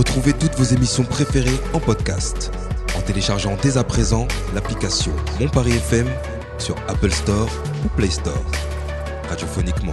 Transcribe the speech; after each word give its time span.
Retrouvez 0.00 0.32
toutes 0.32 0.54
vos 0.54 0.64
émissions 0.64 1.04
préférées 1.04 1.60
en 1.74 1.78
podcast 1.78 2.50
en 2.96 3.02
téléchargeant 3.02 3.58
dès 3.60 3.76
à 3.76 3.84
présent 3.84 4.26
l'application 4.54 5.12
Mon 5.38 5.46
Paris 5.50 5.72
FM 5.72 6.08
sur 6.56 6.74
Apple 6.88 7.10
Store 7.10 7.50
ou 7.84 7.88
Play 7.88 8.08
Store. 8.08 8.42
Radiophoniquement. 9.28 9.92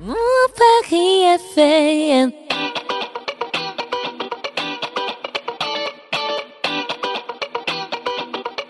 Mon 0.00 0.14
Paris 0.56 1.26
FM. 1.52 2.32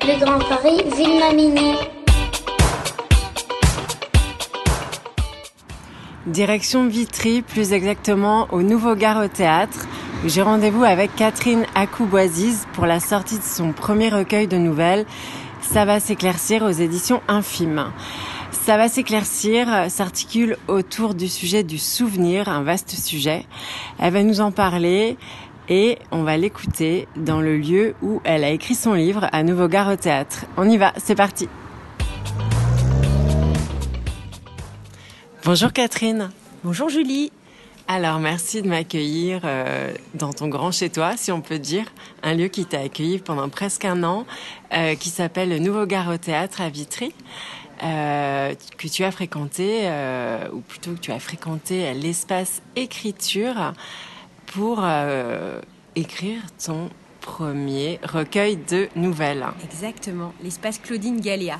Le 0.03 0.21
Grand 0.21 0.41
Paris, 0.41 0.83
Ville 0.95 1.19
Mamini. 1.21 1.98
Direction 6.29 6.87
Vitry, 6.87 7.41
plus 7.41 7.73
exactement 7.73 8.49
au 8.53 8.61
Nouveau 8.61 8.95
Gare 8.95 9.25
au 9.25 9.29
Théâtre. 9.29 9.87
J'ai 10.27 10.43
rendez-vous 10.43 10.85
avec 10.85 11.15
Catherine 11.17 11.65
Akouboisiz 11.75 12.67
pour 12.75 12.85
la 12.85 13.01
sortie 13.01 13.39
de 13.39 13.43
son 13.43 13.73
premier 13.73 14.11
recueil 14.11 14.47
de 14.47 14.59
nouvelles. 14.59 15.07
Ça 15.63 15.87
va 15.87 16.01
s'éclaircir 16.01 16.63
aux 16.63 16.71
éditions 16.71 17.23
Infimes. 17.29 17.87
Ça 18.51 18.77
va 18.77 18.89
s'éclaircir 18.89 19.73
euh, 19.73 19.89
s'articule 19.89 20.59
autour 20.69 21.15
du 21.15 21.29
sujet 21.29 21.63
du 21.63 21.79
souvenir, 21.79 22.51
un 22.51 22.63
vaste 22.63 22.91
sujet. 22.91 23.47
Elle 23.99 24.13
va 24.13 24.23
nous 24.23 24.41
en 24.43 24.53
parler 24.53 25.17
et 25.71 25.99
on 26.13 26.25
va 26.25 26.37
l'écouter 26.37 27.09
dans 27.17 27.41
le 27.41 27.57
lieu 27.57 27.95
où 28.03 28.21
elle 28.25 28.45
a 28.45 28.51
écrit 28.51 28.75
son 28.75 28.93
livre 28.93 29.29
à 29.33 29.43
Nouveau 29.43 29.69
Gare 29.69 29.93
au 29.93 29.97
Théâtre. 29.97 30.45
On 30.59 30.69
y 30.69 30.77
va, 30.77 30.93
c'est 30.99 31.15
parti. 31.15 31.49
Bonjour 35.49 35.73
Catherine. 35.73 36.29
Bonjour 36.63 36.91
Julie. 36.91 37.33
Alors 37.87 38.19
merci 38.19 38.61
de 38.61 38.69
m'accueillir 38.69 39.41
euh, 39.45 39.95
dans 40.13 40.35
ton 40.35 40.47
grand 40.47 40.73
chez 40.73 40.91
toi, 40.91 41.17
si 41.17 41.33
on 41.33 41.41
peut 41.41 41.59
dire, 41.59 41.87
un 42.23 42.35
lieu 42.35 42.49
qui 42.49 42.67
t'a 42.67 42.81
accueilli 42.81 43.19
pendant 43.19 43.49
presque 43.49 43.87
un 43.87 44.05
an, 44.05 44.27
euh, 44.75 44.95
qui 44.95 45.09
s'appelle 45.09 45.49
le 45.49 45.59
Nouveau 45.59 45.87
Gare 45.87 46.09
au 46.09 46.19
Théâtre 46.19 46.61
à 46.61 46.69
Vitry, 46.69 47.15
euh, 47.83 48.55
que 48.77 48.89
tu 48.89 49.05
as 49.05 49.11
fréquenté, 49.11 49.85
euh, 49.85 50.51
ou 50.53 50.61
plutôt 50.61 50.93
que 50.93 51.01
tu 51.01 51.13
as 51.13 51.19
fréquenté 51.19 51.95
l'espace 51.95 52.61
écriture 52.77 53.73
pour 54.49 54.81
euh, 54.83 55.63
écrire 55.97 56.43
ton 56.63 56.91
premier 57.23 58.01
recueil 58.03 58.59
de 58.69 58.91
nouvelles. 58.97 59.47
Exactement, 59.65 60.35
l'espace 60.43 60.79
Claudine 60.79 61.23
Galéa. 61.23 61.59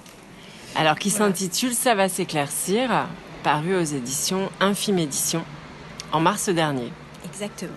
Alors 0.75 0.99
qui 0.99 1.09
s'intitule 1.09 1.73
Ça 1.73 1.95
va 1.95 2.11
s'éclaircir, 2.11 3.09
paru 3.49 3.75
aux 3.75 3.83
éditions 3.83 4.51
Infime 4.61 4.99
Édition 4.99 5.43
en 6.13 6.21
mars 6.21 6.51
dernier. 6.51 6.93
Exactement. 7.25 7.73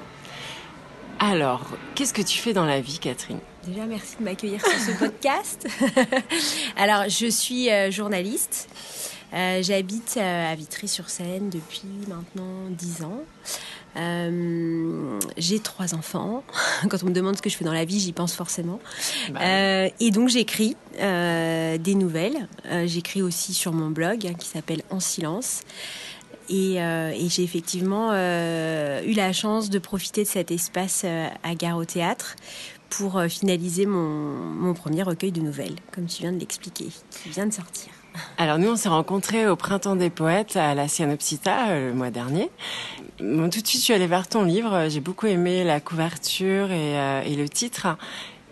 Alors, 1.18 1.62
qu'est-ce 1.96 2.14
que 2.14 2.22
tu 2.22 2.40
fais 2.40 2.52
dans 2.52 2.66
la 2.66 2.82
vie, 2.82 3.00
Catherine? 3.00 3.40
Déjà, 3.66 3.86
merci 3.86 4.18
de 4.20 4.26
m'accueillir 4.26 4.60
sur 4.60 4.78
ce 4.78 4.92
podcast. 5.00 5.70
Alors, 6.76 7.08
je 7.08 7.28
suis 7.28 7.72
euh, 7.72 7.90
journaliste. 7.90 8.68
Euh, 9.34 9.64
J'habite 9.64 10.16
euh, 10.18 10.52
à 10.52 10.56
Vitry-sur-Seine 10.56 11.50
depuis 11.50 11.84
maintenant 12.08 12.70
10 12.70 13.04
ans. 13.04 13.22
Euh, 13.98 15.20
j'ai 15.38 15.60
trois 15.60 15.94
enfants. 15.96 16.44
Quand 16.90 17.04
on 17.04 17.08
me 17.08 17.14
demande 17.14 17.38
ce 17.38 17.42
que 17.42 17.50
je 17.50 17.56
fais 17.58 17.66
dans 17.66 17.74
la 17.74 17.86
vie, 17.86 18.00
j'y 18.00 18.14
pense 18.14 18.34
forcément. 18.34 18.80
Bah 19.32 19.40
Euh, 19.42 19.90
et 20.00 20.12
donc 20.12 20.30
j'écris 20.30 20.76
euh, 21.00 21.78
des 21.78 21.96
nouvelles. 21.96 22.48
J'écris 22.86 23.22
aussi 23.22 23.54
sur 23.54 23.74
mon 23.74 23.90
blog 23.90 24.26
hein, 24.28 24.34
qui 24.34 24.48
s'appelle 24.48 24.84
En 24.90 25.00
silence. 25.00 25.62
Et, 26.50 26.76
et 26.76 27.30
j'ai 27.30 27.44
effectivement 27.44 28.12
eu 28.12 29.14
la 29.14 29.32
chance 29.32 29.70
de 29.70 29.80
profiter 29.80 30.24
de 30.24 30.28
cet 30.28 30.52
espace 30.52 31.06
à 31.06 31.56
Gare 31.56 31.78
au 31.78 31.86
Théâtre 31.86 32.36
pour 32.90 33.22
finaliser 33.30 33.86
mon, 33.86 34.36
mon 34.36 34.74
premier 34.74 35.04
recueil 35.04 35.32
de 35.32 35.40
nouvelles, 35.40 35.76
comme 35.94 36.08
tu 36.08 36.24
viens 36.24 36.34
de 36.34 36.40
l'expliquer, 36.40 36.90
qui 37.10 37.30
vient 37.30 37.46
de 37.46 37.54
sortir. 37.54 37.94
Alors 38.38 38.58
nous, 38.58 38.70
on 38.70 38.76
s'est 38.76 38.90
rencontrés 38.90 39.48
au 39.48 39.56
Printemps 39.56 39.96
des 39.96 40.10
Poètes 40.10 40.56
à 40.56 40.74
la 40.74 40.88
Cyanopsita 40.88 41.70
euh, 41.70 41.90
le 41.90 41.94
mois 41.94 42.10
dernier. 42.10 42.50
Tout 43.18 43.26
de 43.26 43.54
suite, 43.54 43.72
je 43.72 43.78
suis 43.78 43.94
allée 43.94 44.08
vers 44.08 44.28
ton 44.28 44.44
livre. 44.44 44.88
J'ai 44.90 45.00
beaucoup 45.00 45.28
aimé 45.28 45.64
la 45.64 45.80
couverture 45.80 46.72
et, 46.72 46.98
euh, 46.98 47.24
le 47.24 47.48
titre. 47.48 47.88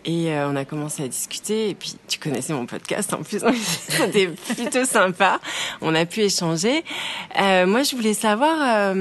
Et 0.06 0.31
euh, 0.31 0.50
on 0.50 0.56
a 0.56 0.64
commencé 0.64 1.03
à 1.03 1.08
discuter. 1.08 1.70
Et 1.70 1.75
puis, 1.75 1.96
tu 2.08 2.20
connaissais 2.20 2.53
mon 2.53 2.66
podcast 2.66 3.14
en 3.14 3.24
plus. 3.24 3.44
C'était 3.90 4.28
plutôt 4.28 4.86
sympa. 4.86 5.40
On 5.81 5.96
a 5.96 6.06
pu 6.06 6.22
échanger. 6.22 6.84
Moi, 7.38 7.84
je 7.84 7.96
voulais 7.96 8.14
savoir... 8.14 8.94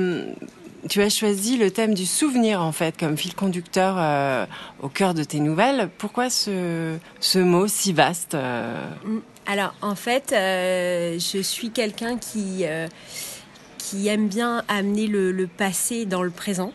tu 0.89 1.03
as 1.03 1.11
choisi 1.11 1.59
le 1.59 1.71
thème 1.71 1.93
du 1.93 2.07
souvenir 2.07 2.63
en 2.63 2.73
fait 2.73 2.97
comme 2.97 3.17
fil 3.19 3.35
conducteur 3.35 3.97
au 4.81 4.89
cœur 4.89 5.13
de 5.13 5.23
tes 5.23 5.41
nouvelles. 5.41 5.91
Pourquoi 5.99 6.31
ce, 6.31 6.99
mot 7.37 7.67
si 7.69 7.93
vaste 7.93 8.35
euh? 8.35 8.75
Alors 9.51 9.75
en 9.81 9.95
fait, 9.95 10.33
euh, 10.33 11.19
je 11.19 11.41
suis 11.41 11.71
quelqu'un 11.71 12.19
qui, 12.19 12.67
euh, 12.67 12.87
qui 13.79 14.07
aime 14.09 14.29
bien 14.29 14.63
amener 14.69 15.07
le, 15.07 15.47
passé 15.47 16.05
dans 16.05 16.23
le 16.23 16.31
présent. 16.31 16.73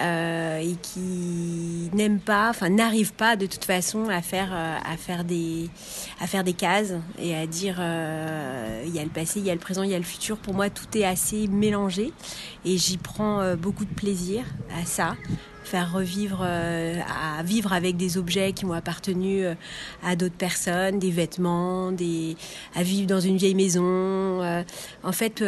euh, 0.00 0.58
et 0.58 0.74
qui 0.80 1.90
n'aime 1.92 2.18
pas, 2.18 2.48
enfin 2.48 2.70
n'arrive 2.70 3.12
pas 3.12 3.36
de 3.36 3.44
toute 3.44 3.66
façon 3.66 4.08
à 4.08 4.22
faire 4.22 5.22
des 5.24 5.68
cases 6.54 6.94
et 7.18 7.36
à 7.36 7.46
dire 7.46 7.76
il 8.86 8.94
y 8.94 8.98
a 8.98 9.04
le 9.04 9.10
passé, 9.10 9.40
il 9.40 9.46
y 9.46 9.50
a 9.50 9.54
le 9.54 9.60
présent, 9.60 9.82
il 9.82 9.90
y 9.90 9.94
a 9.94 9.98
le 9.98 10.04
futur. 10.04 10.38
Pour 10.38 10.54
moi, 10.54 10.70
tout 10.70 10.86
est 10.96 11.04
assez 11.04 11.46
mélangé 11.46 12.10
et 12.64 12.78
j'y 12.78 12.96
prends 12.96 13.54
beaucoup 13.54 13.84
de 13.84 13.94
plaisir 13.94 14.44
à 14.80 14.86
ça 14.86 15.14
faire 15.64 15.92
revivre, 15.92 16.40
euh, 16.42 16.94
à 17.38 17.42
vivre 17.42 17.72
avec 17.72 17.96
des 17.96 18.18
objets 18.18 18.52
qui 18.52 18.66
m'ont 18.66 18.72
appartenu 18.72 19.44
euh, 19.44 19.54
à 20.04 20.16
d'autres 20.16 20.36
personnes, 20.36 20.98
des 20.98 21.10
vêtements, 21.10 21.92
à 22.74 22.82
vivre 22.82 23.06
dans 23.06 23.20
une 23.20 23.36
vieille 23.36 23.54
maison. 23.54 23.82
euh. 23.84 24.62
en 25.02 25.12
fait, 25.12 25.44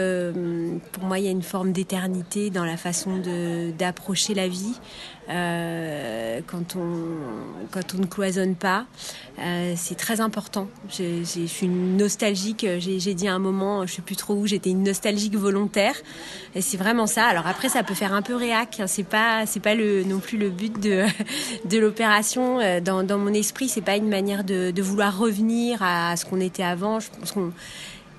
pour 0.93 1.05
moi, 1.05 1.19
il 1.19 1.25
y 1.25 1.29
a 1.29 1.31
une 1.31 1.43
forme 1.43 1.73
d'éternité 1.73 2.51
dans 2.51 2.65
la 2.65 2.77
façon 2.77 3.21
d'approcher 3.79 4.35
la 4.35 4.49
vie 4.49 4.79
quand 5.27 6.77
on 6.77 6.91
quand 7.71 7.95
on 7.95 7.99
ne 7.99 8.07
cloisonne 8.07 8.55
pas. 8.55 8.87
C'est 9.77 9.97
très 9.97 10.21
important. 10.21 10.69
Je, 10.91 11.23
suis 11.25 11.67
une 11.67 11.97
nostalgique. 11.97 12.67
J'ai 12.79 13.15
dit 13.15 13.29
à 13.29 13.35
un 13.35 13.39
moment, 13.39 13.87
je 13.87 13.95
sais 13.95 14.03
plus 14.03 14.17
trop 14.17 14.35
où, 14.35 14.47
j'étais 14.47 14.71
une 14.71 14.83
nostalgique 14.83 15.37
volontaire. 15.37 15.97
Et 16.55 16.61
c'est 16.61 16.77
vraiment 16.77 17.07
ça. 17.07 17.25
Alors 17.27 17.47
après, 17.47 17.69
ça 17.69 17.83
peut 17.83 17.95
faire 17.95 18.13
un 18.13 18.23
peu 18.23 18.37
réac. 18.37 18.81
hein. 18.81 18.87
C'est 18.87 19.03
pas, 19.03 19.45
pas 19.63 19.75
le, 19.75 20.04
non 20.07 20.19
plus 20.21 20.39
le 20.39 20.51
but 20.51 20.79
de, 20.81 21.05
de 21.69 21.79
l'opération. 21.79 22.61
Euh, 22.61 22.81
Dans, 22.81 23.03
dans 23.03 23.19
mon 23.19 23.33
esprit, 23.35 23.69
c'est 23.69 23.81
pas 23.83 23.97
une 23.97 24.09
manière 24.09 24.45
de, 24.45 24.71
de 24.71 24.83
vouloir 24.83 25.19
revenir 25.19 25.83
à 25.83 26.17
ce 26.17 26.25
qu'on 26.25 26.41
était 26.41 26.63
avant. 26.63 27.01
Je 27.01 27.09
pense 27.19 27.33
qu'on 27.33 27.53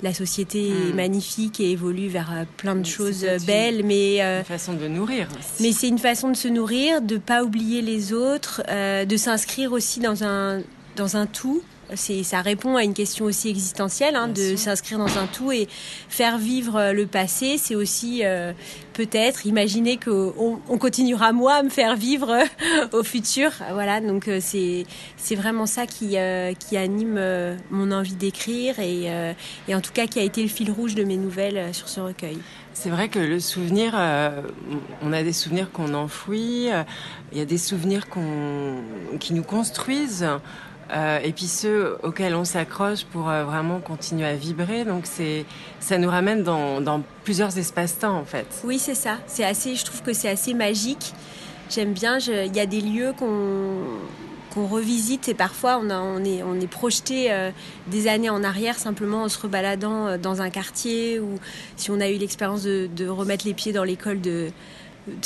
la 0.02 0.14
société 0.14 0.68
est 0.70 0.94
magnifique 0.94 1.62
et 1.62 1.72
évolue 1.72 2.10
vers 2.10 2.30
euh, 2.34 2.44
plein 2.58 2.76
de 2.76 2.86
choses 2.86 3.24
une- 3.24 3.46
belles, 3.46 3.84
mais 3.86 4.18
euh, 4.22 4.40
Une 4.40 4.46
façon 4.46 4.74
de 4.74 4.88
nourrir. 4.90 5.28
aussi. 5.32 5.64
mais 5.64 5.72
c'est 5.72 5.88
une 5.88 6.00
façon 6.00 6.30
de 6.30 6.36
se 6.36 6.50
nourrir, 6.50 7.02
de 7.02 7.16
pas 7.18 7.44
oublier 7.44 7.82
les 7.82 8.12
autres, 8.12 8.62
euh, 8.70 9.06
de 9.06 9.16
s'inscrire 9.18 9.72
aussi 9.72 10.02
dans 10.02 10.24
un 10.24 10.62
dans 10.98 11.16
un 11.18 11.26
tout. 11.26 11.62
C'est 11.94 12.24
ça 12.24 12.42
répond 12.42 12.76
à 12.76 12.84
une 12.84 12.94
question 12.94 13.26
aussi 13.26 13.50
existentielle, 13.50 14.16
hein, 14.16 14.28
de 14.28 14.56
s'inscrire 14.56 14.98
dans 14.98 15.18
un 15.18 15.28
tout 15.28 15.52
et 15.52 15.68
faire 16.10 16.38
vivre 16.38 16.76
euh, 16.78 16.94
le 16.94 17.06
passé. 17.06 17.58
C'est 17.58 17.76
aussi 17.76 18.22
euh, 18.24 18.54
peut-être 18.94 19.46
imaginer 19.46 19.98
qu'on 19.98 20.60
on 20.68 20.78
continuera 20.78 21.32
moi 21.32 21.54
à 21.54 21.64
me 21.64 21.70
faire 21.70 21.96
vivre 21.96 22.32
euh, 22.32 22.88
au 22.94 23.04
futur. 23.04 23.52
Voilà, 23.74 24.02
donc 24.02 24.28
euh, 24.28 24.40
c'est 24.42 24.86
c'est 25.18 25.36
vraiment 25.36 25.66
ça 25.66 25.86
qui 25.86 26.18
qui 26.60 26.78
anime 26.78 27.20
mon 27.72 27.92
envie 27.92 28.16
d'écrire 28.16 28.80
et 28.80 29.06
et 29.68 29.76
en 29.76 29.82
tout 29.82 29.92
cas 29.92 30.08
qui 30.08 30.20
a 30.20 30.24
été 30.24 30.42
le 30.42 30.48
fil 30.48 30.72
rouge 30.72 30.96
de 30.96 31.04
mes 31.04 31.18
nouvelles 31.18 31.74
sur 31.74 31.90
ce 31.90 32.00
recueil. 32.00 32.38
C'est 32.76 32.90
vrai 32.90 33.08
que 33.08 33.20
le 33.20 33.40
souvenir, 33.40 33.94
euh, 33.96 34.42
on 35.02 35.14
a 35.14 35.24
des 35.24 35.32
souvenirs 35.32 35.72
qu'on 35.72 35.94
enfouit, 35.94 36.70
euh, 36.72 36.84
il 37.32 37.38
y 37.38 37.42
a 37.42 37.46
des 37.46 37.58
souvenirs 37.58 38.10
qu'on, 38.10 38.76
qui 39.18 39.34
nous 39.34 39.44
construisent, 39.44 40.28
euh, 40.94 41.20
et 41.24 41.32
puis 41.32 41.48
ceux 41.48 41.98
auxquels 42.04 42.36
on 42.36 42.46
s'accroche 42.46 43.06
pour 43.06 43.30
euh, 43.30 43.44
vraiment 43.44 43.80
continuer 43.80 44.26
à 44.28 44.36
vibrer. 44.36 44.86
Donc 44.86 45.04
c'est, 45.06 45.46
ça 45.80 45.98
nous 45.98 46.10
ramène 46.10 46.44
dans, 46.44 46.82
dans 46.82 47.02
plusieurs 47.24 47.58
espaces-temps 47.58 48.16
en 48.18 48.26
fait. 48.26 48.46
Oui, 48.64 48.78
c'est 48.80 48.96
ça. 48.96 49.18
C'est 49.28 49.44
assez. 49.44 49.76
Je 49.76 49.86
trouve 49.86 50.02
que 50.04 50.14
c'est 50.14 50.30
assez 50.30 50.54
magique. 50.54 51.14
J'aime 51.70 51.94
bien. 51.94 52.20
Il 52.20 52.56
y 52.56 52.60
a 52.60 52.66
des 52.66 52.82
lieux 52.82 53.14
qu'on 53.18 53.80
qu'on 54.54 54.68
revisite 54.68 55.28
et 55.28 55.34
parfois 55.34 55.82
on, 55.84 55.90
a- 55.90 56.00
on 56.00 56.24
est 56.24 56.42
on 56.44 56.58
est 56.62 56.68
projeté 56.68 57.30
euh, 57.30 57.50
des 57.88 58.08
années 58.08 58.30
en 58.30 58.42
arrière 58.42 58.78
simplement 58.80 59.24
en 59.24 59.28
se 59.30 59.38
rebaladant 59.38 60.18
dans 60.18 60.42
un 60.42 60.50
quartier 60.50 61.20
ou 61.20 61.40
si 61.76 61.92
on 61.92 62.00
a 62.00 62.08
eu 62.08 62.16
l'expérience 62.18 62.64
de, 62.64 62.88
de 62.96 63.06
remettre 63.08 63.46
les 63.46 63.54
pieds 63.54 63.74
dans 63.74 63.84
l'école 63.84 64.22
de 64.22 64.52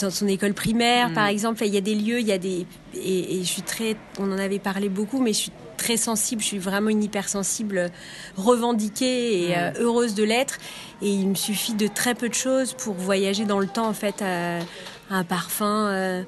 dans 0.01 0.09
son 0.09 0.27
école 0.27 0.53
primaire, 0.53 1.13
par 1.13 1.27
exemple, 1.27 1.63
il 1.65 1.73
y 1.73 1.77
a 1.77 1.81
des 1.81 1.95
lieux, 1.95 2.19
il 2.19 2.27
y 2.27 2.31
a 2.31 2.37
des 2.37 2.65
et, 2.93 3.37
et 3.37 3.39
je 3.43 3.47
suis 3.47 3.61
très, 3.61 3.95
on 4.19 4.31
en 4.31 4.37
avait 4.37 4.59
parlé 4.59 4.89
beaucoup, 4.89 5.21
mais 5.21 5.33
je 5.33 5.37
suis 5.37 5.51
très 5.77 5.97
sensible, 5.97 6.41
je 6.41 6.47
suis 6.47 6.59
vraiment 6.59 6.89
une 6.89 7.01
hypersensible 7.01 7.89
revendiquée 8.37 9.43
et 9.43 9.57
euh, 9.57 9.71
heureuse 9.79 10.13
de 10.13 10.23
l'être. 10.23 10.57
Et 11.01 11.09
il 11.09 11.27
me 11.29 11.35
suffit 11.35 11.73
de 11.73 11.87
très 11.87 12.13
peu 12.13 12.29
de 12.29 12.33
choses 12.33 12.73
pour 12.73 12.93
voyager 12.95 13.45
dans 13.45 13.59
le 13.59 13.67
temps, 13.67 13.87
en 13.87 13.93
fait, 13.93 14.21
à, 14.21 14.59
un 15.09 15.23
parfum. 15.23 15.87
euh, 15.87 16.23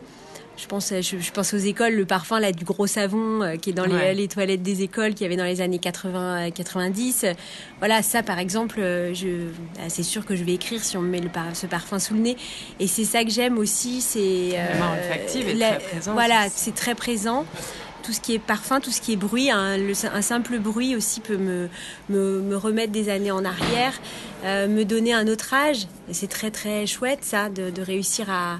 je 0.61 0.67
pense, 0.67 0.89
je, 0.93 1.17
je 1.19 1.31
pense 1.31 1.53
aux 1.53 1.57
écoles, 1.57 1.93
le 1.95 2.05
parfum 2.05 2.39
là 2.39 2.51
du 2.51 2.63
gros 2.65 2.85
savon 2.87 3.41
euh, 3.41 3.55
qui 3.55 3.71
est 3.71 3.73
dans 3.73 3.85
les, 3.85 3.93
Ouais. 3.95 4.13
les 4.13 4.27
toilettes 4.27 4.61
des 4.61 4.83
écoles 4.83 5.13
qu'il 5.13 5.21
y 5.23 5.25
avait 5.25 5.35
dans 5.35 5.43
les 5.45 5.59
années 5.61 5.79
80, 5.79 6.47
euh, 6.47 6.51
90. 6.51 7.23
Euh, 7.23 7.33
Voilà, 7.79 8.01
ça 8.03 8.21
par 8.23 8.37
exemple, 8.39 8.79
euh, 8.79 9.13
je, 9.13 9.27
ah, 9.79 9.89
c'est 9.89 10.03
sûr 10.03 10.25
que 10.25 10.35
je 10.35 10.43
vais 10.43 10.53
écrire 10.53 10.83
si 10.83 10.97
on 10.97 11.01
me 11.01 11.09
met 11.09 11.19
le 11.19 11.29
par- 11.29 11.55
ce 11.55 11.65
parfum 11.67 11.97
sous 11.99 12.13
le 12.13 12.19
nez. 12.21 12.37
Et 12.79 12.87
c'est 12.87 13.05
ça 13.05 13.23
que 13.23 13.31
j'aime 13.31 13.57
aussi, 13.57 14.01
c'est 14.01 14.51
euh, 14.55 15.53
La 15.55 15.71
très 15.77 15.79
présente. 15.79 16.13
Voilà, 16.13 16.47
c'est 16.53 16.75
très 16.75 16.95
présent. 16.95 17.45
Tout 18.03 18.13
ce 18.13 18.19
qui 18.19 18.33
est 18.33 18.39
parfum, 18.39 18.79
tout 18.79 18.89
ce 18.89 18.99
qui 18.99 19.13
est 19.13 19.15
bruit, 19.15 19.51
hein, 19.51 19.77
le- 19.77 19.93
un 20.11 20.21
simple 20.23 20.57
bruit 20.57 20.95
aussi 20.95 21.19
peut 21.21 21.37
me, 21.37 21.69
me, 22.09 22.41
me 22.41 22.55
remettre 22.55 22.91
des 22.91 23.09
années 23.09 23.29
en 23.31 23.45
arrière, 23.45 23.93
euh, 24.43 24.67
me 24.67 24.85
donner 24.85 25.13
un 25.13 25.27
autre 25.27 25.53
âge. 25.53 25.87
C'est 26.11 26.27
très 26.29 26.49
très 26.49 26.87
chouette 26.87 27.19
ça, 27.23 27.49
de, 27.49 27.69
de 27.69 27.81
réussir 27.83 28.29
à, 28.31 28.57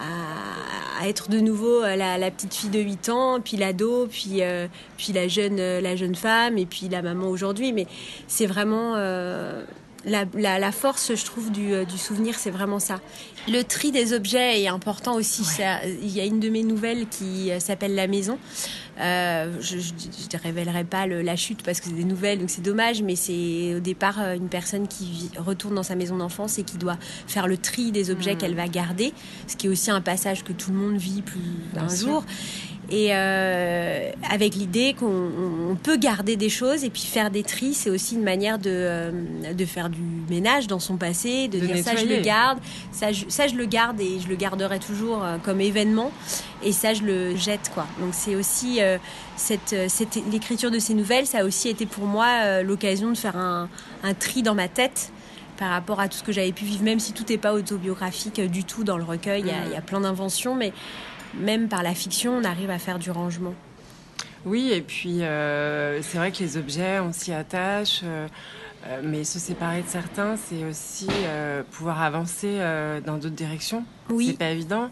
à, 0.00 1.02
à 1.02 1.08
être 1.08 1.28
de 1.30 1.40
nouveau 1.40 1.82
euh, 1.82 1.96
la, 1.96 2.18
la 2.18 2.30
petite 2.30 2.54
fille 2.54 2.70
de 2.70 2.80
8 2.80 3.08
ans, 3.08 3.40
puis 3.40 3.56
l'ado, 3.56 4.06
puis, 4.06 4.42
euh, 4.42 4.66
puis 4.96 5.12
la, 5.12 5.28
jeune, 5.28 5.58
euh, 5.58 5.80
la 5.80 5.96
jeune 5.96 6.14
femme, 6.14 6.58
et 6.58 6.66
puis 6.66 6.88
la 6.88 7.02
maman 7.02 7.28
aujourd'hui. 7.28 7.72
Mais 7.72 7.86
c'est 8.26 8.46
vraiment 8.46 8.94
euh, 8.96 9.64
la, 10.08 10.24
la, 10.34 10.58
la 10.58 10.72
force, 10.72 11.14
je 11.14 11.24
trouve, 11.24 11.50
du, 11.52 11.72
euh, 11.72 11.84
du 11.84 11.98
souvenir, 11.98 12.34
c'est 12.38 12.50
vraiment 12.50 12.78
ça. 12.78 13.00
Le 13.48 13.62
tri 13.62 13.92
des 13.92 14.12
objets 14.12 14.60
est 14.62 14.68
important 14.68 15.14
aussi. 15.14 15.42
Ça, 15.44 15.80
il 15.86 16.10
y 16.14 16.20
a 16.20 16.24
une 16.24 16.40
de 16.40 16.48
mes 16.48 16.62
nouvelles 16.64 17.06
qui 17.08 17.50
euh, 17.50 17.60
s'appelle 17.60 17.94
La 17.94 18.06
Maison. 18.06 18.38
Euh, 19.00 19.52
je 19.60 19.76
ne 19.76 20.42
révélerai 20.42 20.82
pas 20.84 21.06
le- 21.06 21.22
la 21.22 21.36
chute 21.36 21.62
parce 21.62 21.80
que 21.80 21.86
c'est 21.86 21.94
des 21.94 22.04
nouvelles, 22.04 22.40
donc 22.40 22.50
c'est 22.50 22.62
dommage, 22.62 23.00
mais 23.02 23.14
c'est 23.14 23.74
au 23.76 23.80
départ 23.80 24.18
une 24.34 24.48
personne 24.48 24.88
qui 24.88 25.04
vit- 25.10 25.30
retourne 25.38 25.76
dans 25.76 25.84
sa 25.84 25.94
maison 25.94 26.16
d'enfance 26.16 26.58
et 26.58 26.64
qui 26.64 26.78
doit 26.78 26.98
faire 27.28 27.46
le 27.46 27.56
tri 27.56 27.92
des 27.92 28.10
objets 28.10 28.34
qu'elle 28.34 28.56
va 28.56 28.66
garder, 28.66 29.12
ce 29.46 29.54
qui 29.56 29.68
est 29.68 29.70
aussi 29.70 29.90
un 29.92 30.00
passage 30.00 30.42
que 30.42 30.52
tout 30.52 30.72
le 30.72 30.78
monde 30.78 30.96
vit 30.96 31.22
plus 31.22 31.38
d'un 31.74 31.88
sûr. 31.88 32.24
Et 32.90 33.08
euh, 33.12 34.10
avec 34.30 34.54
l'idée 34.54 34.94
qu'on 34.98 35.06
on- 35.06 35.70
on 35.72 35.74
peut 35.74 35.98
garder 35.98 36.36
des 36.36 36.48
choses 36.48 36.84
et 36.84 36.90
puis 36.90 37.02
faire 37.02 37.30
des 37.30 37.42
tris, 37.42 37.74
c'est 37.74 37.90
aussi 37.90 38.14
une 38.14 38.22
manière 38.22 38.58
de, 38.58 38.70
euh, 38.72 39.10
de 39.52 39.64
faire 39.66 39.90
du 39.90 40.00
ménage 40.30 40.66
dans 40.68 40.78
son 40.78 40.96
passé, 40.96 41.48
de, 41.48 41.58
De 41.60 41.66
dire 41.66 41.84
ça 41.84 41.90
je 41.96 41.96
le 42.04 42.08
nettoyer. 42.16 42.22
garde, 42.22 42.58
ça 42.90 43.12
je, 43.12 43.26
ça 43.28 43.46
je 43.46 43.56
le 43.56 43.66
garde 43.66 44.00
et 44.00 44.18
je 44.20 44.28
le 44.28 44.36
garderai 44.36 44.78
toujours 44.78 45.22
euh, 45.22 45.36
comme 45.44 45.60
événement 45.60 46.10
et 46.64 46.72
ça 46.72 46.94
je 46.94 47.02
le 47.02 47.36
jette 47.36 47.70
quoi. 47.74 47.86
Donc 48.00 48.10
c'est 48.12 48.34
aussi 48.34 48.80
euh, 48.80 48.96
cette, 49.36 49.74
euh, 49.74 49.86
cette 49.88 50.18
l'écriture 50.32 50.70
de 50.70 50.78
ces 50.78 50.94
nouvelles, 50.94 51.26
ça 51.26 51.40
a 51.40 51.44
aussi 51.44 51.68
été 51.68 51.84
pour 51.84 52.06
moi 52.06 52.62
l'occasion 52.62 53.10
de 53.12 53.16
faire 53.18 53.36
un, 53.36 53.68
un 54.02 54.14
tri 54.14 54.42
dans 54.42 54.54
ma 54.54 54.68
tête 54.68 55.12
par 55.58 55.68
rapport 55.70 56.00
à 56.00 56.08
tout 56.08 56.16
ce 56.16 56.22
que 56.22 56.32
j'avais 56.32 56.52
pu 56.52 56.64
vivre, 56.64 56.84
même 56.84 57.00
si 57.00 57.12
tout 57.12 57.24
n'est 57.28 57.36
pas 57.36 57.52
autobiographique 57.52 58.40
du 58.40 58.64
tout 58.64 58.84
dans 58.84 58.96
le 58.96 59.04
recueil, 59.04 59.40
il 59.42 59.48
y 59.48 59.50
a- 59.50 59.66
il 59.66 59.72
y, 59.72 59.76
a 59.76 59.80
plein 59.80 60.00
d'inventions, 60.00 60.54
mais 60.54 60.72
même 61.34 61.68
par 61.68 61.82
la 61.82 61.94
fiction, 61.94 62.32
on 62.36 62.44
arrive 62.44 62.70
à 62.70 62.78
faire 62.78 62.98
du 62.98 63.10
rangement. 63.10 63.54
Oui, 64.44 64.70
et 64.72 64.80
puis 64.82 65.22
euh, 65.22 66.00
c'est 66.02 66.16
vrai 66.18 66.30
que 66.32 66.38
les 66.38 66.56
objets, 66.56 67.00
on 67.00 67.12
s'y 67.12 67.32
attache, 67.32 68.00
euh, 68.04 68.28
euh, 68.86 69.00
mais 69.04 69.24
se 69.24 69.38
séparer 69.38 69.82
de 69.82 69.88
certains, 69.88 70.36
c'est 70.36 70.64
aussi 70.64 71.08
euh, 71.10 71.62
pouvoir 71.72 72.00
avancer 72.02 72.58
dans 73.04 73.14
d'autres 73.16 73.34
directions. 73.34 73.84
Oui. 74.10 74.28
C'est 74.28 74.38
pas 74.38 74.50
évident, 74.50 74.90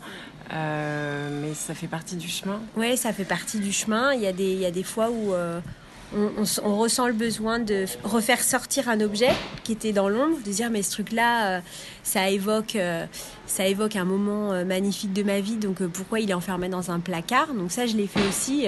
mais 0.51 1.55
ça 1.55 1.75
fait 1.75 1.87
partie 1.87 2.17
du 2.17 2.29
chemin. 2.29 2.61
Oui, 2.77 2.97
ça 2.97 3.13
fait 3.13 3.25
partie 3.25 3.59
du 3.61 3.73
chemin. 3.73 4.13
Il 4.15 4.21
y 4.21 4.27
a 4.27 4.33
des, 4.33 4.53
il 4.53 4.59
y 4.61 4.67
a 4.67 4.71
des 4.71 4.83
fois 4.83 5.11
où 5.11 5.33
on, 5.33 6.31
on 6.39 6.43
s- 6.43 6.61
on 6.65 6.77
ressent 6.77 7.07
le 7.07 7.13
besoin 7.15 7.59
de 7.59 7.85
refaire 8.05 8.43
sortir 8.43 8.89
un 8.89 9.01
objet 9.01 9.31
qui 9.65 9.73
était 9.73 9.93
dans 9.93 10.09
l'ombre, 10.09 10.37
de 10.45 10.51
dire 10.51 10.71
mais 10.71 10.83
ce 10.83 10.91
truc-là, 10.93 11.63
ça 12.07 12.31
évoque, 12.31 12.77
euh, 12.77 13.05
ça 13.49 13.67
évoque 13.67 13.97
un 13.97 14.05
moment 14.05 14.53
euh, 14.53 14.65
magnifique 14.65 15.13
de 15.13 15.25
ma 15.25 15.41
vie, 15.41 15.57
donc 15.57 15.81
euh, 15.81 15.89
pourquoi 15.89 16.21
il 16.21 16.31
est 16.31 16.35
enfermé 16.35 16.69
dans 16.69 16.93
un 16.93 17.01
placard 17.01 17.53
Donc 17.53 17.73
ça, 17.73 17.85
je 17.87 17.97
l'ai 17.97 18.07
fait 18.07 18.21
aussi 18.29 18.67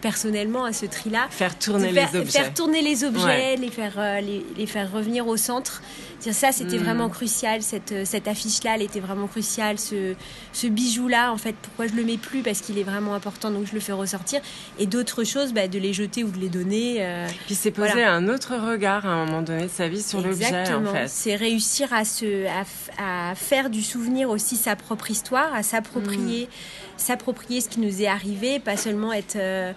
personnellement 0.00 0.64
à 0.64 0.72
ce 0.72 0.86
tri-là. 0.86 1.26
Faire 1.30 1.58
tourner 1.58 1.92
faire, 1.92 2.08
les 2.12 2.18
objets. 2.20 2.38
faire 2.38 2.54
tourner 2.54 2.80
les 2.82 3.04
objets, 3.04 3.24
Ouais. 3.24 3.56
les, 3.56 3.68
faire, 3.70 4.20
les, 4.22 4.44
les 4.56 4.66
faire 4.66 4.90
revenir 4.90 5.26
au 5.26 5.36
centre. 5.36 5.82
Ça, 6.20 6.50
c'était 6.52 6.78
Mm. 6.78 6.82
vraiment 6.82 7.08
crucial. 7.08 7.62
Cette, 7.62 7.94
cette 8.04 8.26
affiche-là, 8.26 8.72
elle 8.74 8.82
était 8.82 8.98
vraiment 9.00 9.28
cruciale. 9.28 9.78
Ce, 9.78 10.14
ce 10.52 10.66
bijou-là, 10.66 11.32
en 11.32 11.36
fait, 11.38 11.54
pourquoi 11.62 11.86
je 11.86 11.92
le 11.94 12.04
mets 12.04 12.16
plus 12.16 12.42
Parce 12.42 12.60
qu'il 12.60 12.76
est 12.78 12.82
vraiment 12.82 13.14
important, 13.14 13.50
donc 13.50 13.66
je 13.66 13.74
le 13.74 13.80
fais 13.80 13.92
ressortir. 13.92 14.40
Et 14.78 14.86
d'autres 14.86 15.22
choses, 15.24 15.52
bah, 15.52 15.68
de 15.68 15.78
les 15.78 15.92
jeter 15.92 16.24
ou 16.24 16.30
de 16.30 16.38
les 16.38 16.48
donner. 16.48 16.96
euh, 17.00 17.26
Puis 17.46 17.54
c'est 17.54 17.70
poser 17.70 17.92
Voilà. 17.92 18.12
un 18.14 18.28
autre 18.28 18.54
regard 18.56 19.06
à 19.06 19.10
un 19.10 19.26
moment 19.26 19.42
donné 19.42 19.64
de 19.64 19.68
sa 19.68 19.88
vie 19.88 20.02
sur 20.02 20.20
l'objet, 20.20 20.72
en 20.74 20.84
fait. 20.92 21.08
C'est 21.08 21.36
réussir 21.36 21.92
à, 21.92 22.04
se, 22.04 22.46
à, 22.46 22.64
à 22.98 23.34
faire 23.34 23.70
du 23.70 23.82
souvenir 23.82 24.30
aussi 24.30 24.56
sa 24.56 24.76
propre 24.76 25.10
histoire, 25.10 25.52
à 25.54 25.62
s'approprier, 25.62 26.46
Mm. 26.46 26.98
s'approprier 26.98 27.60
ce 27.60 27.68
qui 27.68 27.80
nous 27.80 28.02
est 28.02 28.06
arrivé, 28.06 28.58
pas 28.58 28.76
seulement 28.76 29.12
être, 29.12 29.36
euh, 29.36 29.72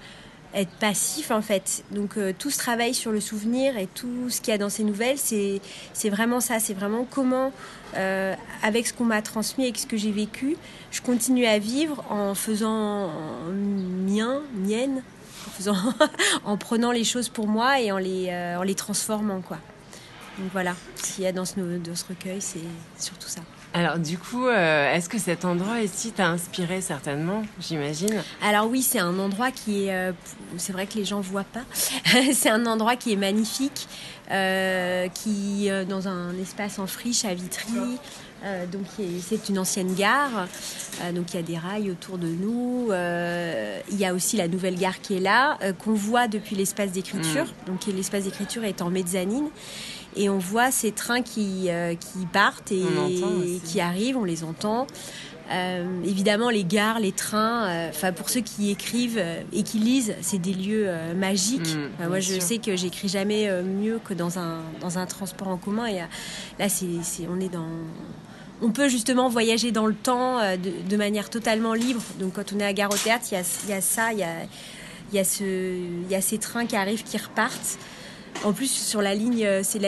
être 0.54 0.72
passif 0.80 1.32
en 1.32 1.42
fait. 1.42 1.84
Donc 1.92 2.18
euh, 2.18 2.34
tout 2.38 2.50
ce 2.50 2.58
travail 2.58 2.94
sur 2.94 3.12
le 3.12 3.20
souvenir 3.22 3.78
et 3.78 3.88
tout 3.88 4.30
ce 4.30 4.42
qu'il 4.42 4.52
y 4.52 4.56
a 4.56 4.58
dans 4.58 4.70
ces 4.70 4.84
nouvelles, 4.84 5.18
c'est 5.18 5.62
c'est 5.94 6.10
vraiment 6.10 6.40
ça. 6.42 6.60
C'est 6.60 6.74
vraiment 6.74 7.06
comment, 7.10 7.52
euh, 7.96 8.36
avec 8.64 8.88
ce 8.88 8.94
qu'on 8.94 9.06
m'a 9.06 9.22
transmis, 9.22 9.64
avec 9.66 9.78
ce 9.78 9.86
que 9.88 9.98
j'ai 9.98 10.12
vécu, 10.12 10.58
je 10.92 11.02
continue 11.02 11.46
à 11.46 11.58
vivre 11.60 12.04
en 12.10 12.36
faisant 12.36 13.10
mien, 13.54 14.42
mienne, 14.56 15.04
en, 15.48 15.52
faisant, 15.52 15.78
en 16.46 16.58
prenant 16.58 16.92
les 16.92 17.04
choses 17.06 17.30
pour 17.30 17.48
moi 17.48 17.80
et 17.80 17.92
en 17.92 17.98
les, 17.98 18.30
en 18.58 18.64
les 18.64 18.76
transformant 18.76 19.42
quoi. 19.42 19.58
Donc 20.42 20.50
voilà, 20.54 20.74
ce 20.96 21.14
qu'il 21.14 21.24
y 21.24 21.28
a 21.28 21.32
dans 21.32 21.46
ce, 21.46 21.54
dans 21.60 21.96
ce 21.96 22.04
recueil, 22.10 22.42
c'est 22.42 22.60
surtout 22.98 23.28
ça. 23.30 23.42
Alors 23.76 24.00
du 24.00 24.18
coup, 24.18 24.48
euh, 24.48 24.92
est-ce 24.94 25.08
que 25.08 25.20
cet 25.20 25.46
endroit 25.46 25.80
ici 25.82 26.12
t'a 26.12 26.28
inspiré 26.28 26.82
certainement, 26.82 27.44
j'imagine? 27.60 28.24
Alors 28.44 28.68
oui, 28.68 28.82
c'est 28.82 28.98
un 29.00 29.18
endroit 29.20 29.52
qui 29.52 29.86
est, 29.86 29.94
euh, 29.94 30.12
c'est 30.58 30.74
vrai 30.74 30.88
que 30.88 30.96
les 30.96 31.06
gens 31.06 31.22
voient 31.22 31.44
pas. 31.46 31.62
c'est 32.34 32.50
un 32.50 32.66
endroit 32.66 32.96
qui 32.96 33.14
est 33.14 33.18
magnifique, 33.18 33.88
euh, 34.32 35.08
qui 35.10 35.70
euh, 35.70 35.86
dans 35.86 36.08
un 36.08 36.36
espace 36.42 36.80
en 36.80 36.88
friche 36.88 37.24
à 37.24 37.34
Vitry. 37.36 37.72
Donc 38.72 38.88
c'est 39.22 39.50
une 39.50 39.60
ancienne 39.60 39.94
gare, 39.94 40.48
donc 41.14 41.32
il 41.32 41.36
y 41.36 41.40
a 41.40 41.44
des 41.44 41.60
rails 41.60 41.92
autour 41.92 42.18
de 42.18 42.26
nous. 42.26 42.88
Il 43.92 44.00
y 44.00 44.04
a 44.04 44.16
aussi 44.16 44.36
la 44.36 44.48
nouvelle 44.48 44.80
gare 44.80 45.00
qui 45.00 45.18
est 45.18 45.20
là, 45.20 45.60
qu'on 45.78 45.94
voit 45.94 46.28
depuis 46.28 46.56
l'espace 46.56 46.92
d'écriture. 46.92 47.46
Donc 47.68 47.82
qui 47.82 47.92
est- 47.92 47.94
l'espace 47.94 48.24
d'écriture 48.24 48.64
est 48.64 48.82
en 48.82 48.90
mezzanine. 48.90 49.48
Et 50.16 50.30
on 50.30 50.38
voit 50.38 50.72
ces 50.72 50.92
trains 50.92 51.22
qui, 51.22 51.70
euh, 51.70 51.96
qui 51.96 52.26
partent 52.26 52.72
et 52.72 52.84
qui 53.64 53.80
arrivent, 53.80 54.18
on 54.18 54.24
les 54.26 54.44
entend. 54.44 54.88
Euh, 55.52 55.86
évidemment, 56.06 56.50
les 56.50 56.64
gares, 56.64 57.00
les 57.00 57.12
trains, 57.12 57.68
euh, 57.68 57.90
enfin 57.90 58.14
pour 58.14 58.30
ceux 58.30 58.40
qui 58.40 58.72
écrivent 58.72 59.18
euh, 59.18 59.42
et 59.52 59.64
qui 59.64 59.80
lisent, 59.80 60.16
c'est 60.22 60.38
des 60.38 60.54
lieux 60.54 60.86
euh, 60.88 61.14
magiques. 61.14 61.76
Mm, 62.00 62.08
moi, 62.08 62.20
je 62.22 62.34
sûr. 62.34 62.42
sais 62.42 62.58
que 62.60 62.78
j'écris 62.78 63.10
jamais 63.10 63.50
mieux 63.64 64.00
que 64.04 64.14
dans 64.14 64.40
un 64.40 64.60
dans 64.80 64.98
un 64.98 65.06
transport 65.06 65.50
en 65.50 65.58
commun. 65.58 65.88
Et 65.88 66.00
là, 66.60 66.70
c'est 66.70 67.28
on 67.30 67.40
est 67.42 67.50
dans 67.50 67.68
on 68.62 68.72
peut 68.72 68.88
justement 68.88 69.28
voyager 69.28 69.72
dans 69.72 69.88
le 69.88 69.96
temps 69.96 70.40
euh, 70.40 70.56
de, 70.56 70.72
de 70.88 70.98
manière 70.98 71.30
totalement 71.30 71.74
libre. 71.74 72.02
Donc 72.20 72.34
quand 72.34 72.54
on 72.54 72.60
est 72.60 72.66
à 72.66 72.74
Gare 72.74 72.92
au 72.92 72.98
Théâtre, 72.98 73.26
il 73.32 73.36
y 73.36 73.38
a, 73.38 73.44
il 73.66 73.70
y 73.70 73.74
a 73.74 73.82
ça, 73.82 74.14
il 74.14 74.20
y 74.20 74.24
a, 74.24 74.36
il 75.12 75.16
y, 75.16 75.20
a 75.20 75.24
ce, 75.24 75.44
il 75.44 76.10
y 76.10 76.16
a 76.16 76.22
ces 76.22 76.38
trains 76.38 76.66
qui 76.66 76.76
arrivent, 76.76 77.04
qui 77.04 77.18
repartent. 77.18 77.78
En 78.44 78.54
plus, 78.54 78.72
sur 78.72 79.02
la 79.02 79.14
ligne, 79.14 79.46
euh, 79.46 79.62
c'est 79.64 79.80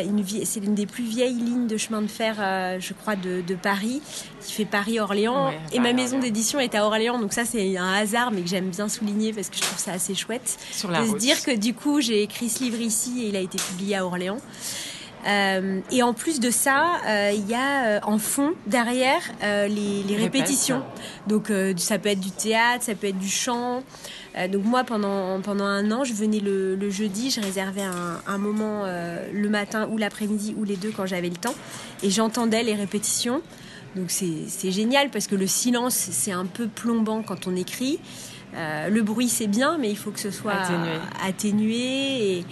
l'une 0.60 0.75
des 0.75 0.86
plus 0.86 1.03
vieilles 1.03 1.33
lignes 1.33 1.67
de 1.67 1.77
chemin 1.77 2.01
de 2.01 2.07
fer, 2.07 2.36
euh, 2.39 2.77
je 2.79 2.93
crois, 2.93 3.15
de, 3.15 3.41
de 3.41 3.55
Paris, 3.55 4.01
qui 4.41 4.53
fait 4.53 4.65
Paris-Orléans. 4.65 5.48
Ouais, 5.48 5.60
et 5.72 5.79
ma 5.79 5.93
maison 5.93 6.19
d'édition 6.19 6.60
est 6.60 6.75
à 6.75 6.86
Orléans, 6.86 7.19
donc 7.19 7.33
ça 7.33 7.45
c'est 7.45 7.77
un 7.77 7.93
hasard, 7.93 8.31
mais 8.31 8.41
que 8.41 8.48
j'aime 8.48 8.69
bien 8.69 8.88
souligner 8.89 9.33
parce 9.33 9.50
que 9.50 9.55
je 9.55 9.62
trouve 9.62 9.79
ça 9.79 9.93
assez 9.93 10.13
chouette 10.13 10.57
sur 10.72 10.91
la 10.91 11.01
de 11.01 11.07
se 11.07 11.15
dire 11.17 11.41
que 11.41 11.51
du 11.55 11.74
coup 11.74 12.01
j'ai 12.01 12.22
écrit 12.22 12.50
ce 12.50 12.63
livre 12.63 12.79
ici 12.81 13.24
et 13.24 13.29
il 13.29 13.36
a 13.36 13.39
été 13.39 13.57
publié 13.57 13.95
à 13.95 14.05
Orléans. 14.05 14.39
Euh, 15.25 15.79
et 15.91 16.03
en 16.03 16.13
plus 16.13 16.39
de 16.39 16.49
ça, 16.51 16.97
euh, 17.07 17.31
il 17.33 17.47
y 17.47 17.53
a 17.53 17.85
euh, 17.85 17.99
en 18.03 18.17
fond 18.17 18.53
derrière 18.67 19.21
les, 19.41 20.15
répétitions. 20.17 20.83
Donc 21.27 21.51
ça 21.77 21.97
peut 21.97 22.09
être 22.09 22.19
du 22.19 22.31
théâtre, 22.31 22.83
ça 22.83 22.95
peut 22.95 23.07
être 23.07 23.19
du 23.19 23.29
chant. 23.29 23.83
Donc 24.51 24.63
moi 24.63 24.83
pendant 24.83 25.39
pendant 25.41 25.65
un 25.65 25.91
an, 25.91 26.03
je 26.03 26.13
venais 26.13 26.39
le, 26.39 26.75
le 26.75 26.89
jeudi, 26.89 27.29
je 27.29 27.39
réservais 27.39 27.83
un, 27.83 28.21
un 28.25 28.37
moment 28.37 28.85
le 28.85 29.49
matin 29.49 29.87
ou 29.91 29.97
l'après-midi 29.97 30.55
ou 30.57 30.63
les 30.63 30.75
deux 30.75 30.91
quand 30.91 31.05
j'avais 31.05 31.29
le 31.29 31.35
temps, 31.35 31.55
et 32.01 32.09
j'entendais 32.09 32.63
les 32.63 32.75
répétitions. 32.75 33.41
Donc 33.95 34.05
c'est 34.09 34.47
c'est 34.47 34.71
génial 34.71 35.09
parce 35.09 35.27
que 35.27 35.35
le 35.35 35.47
silence 35.47 35.95
c'est 35.95 36.31
un 36.31 36.45
peu 36.45 36.67
plombant 36.67 37.21
quand 37.21 37.47
on 37.47 37.55
écrit. 37.55 37.99
Euh, 38.55 38.89
le 38.89 39.01
bruit 39.01 39.29
c'est 39.29 39.47
bien, 39.47 39.77
mais 39.79 39.89
il 39.89 39.97
faut 39.97 40.11
que 40.11 40.19
ce 40.19 40.31
soit 40.31 40.53
Atténué. 40.53 40.97
atténué 41.25 42.37
et 42.37 42.45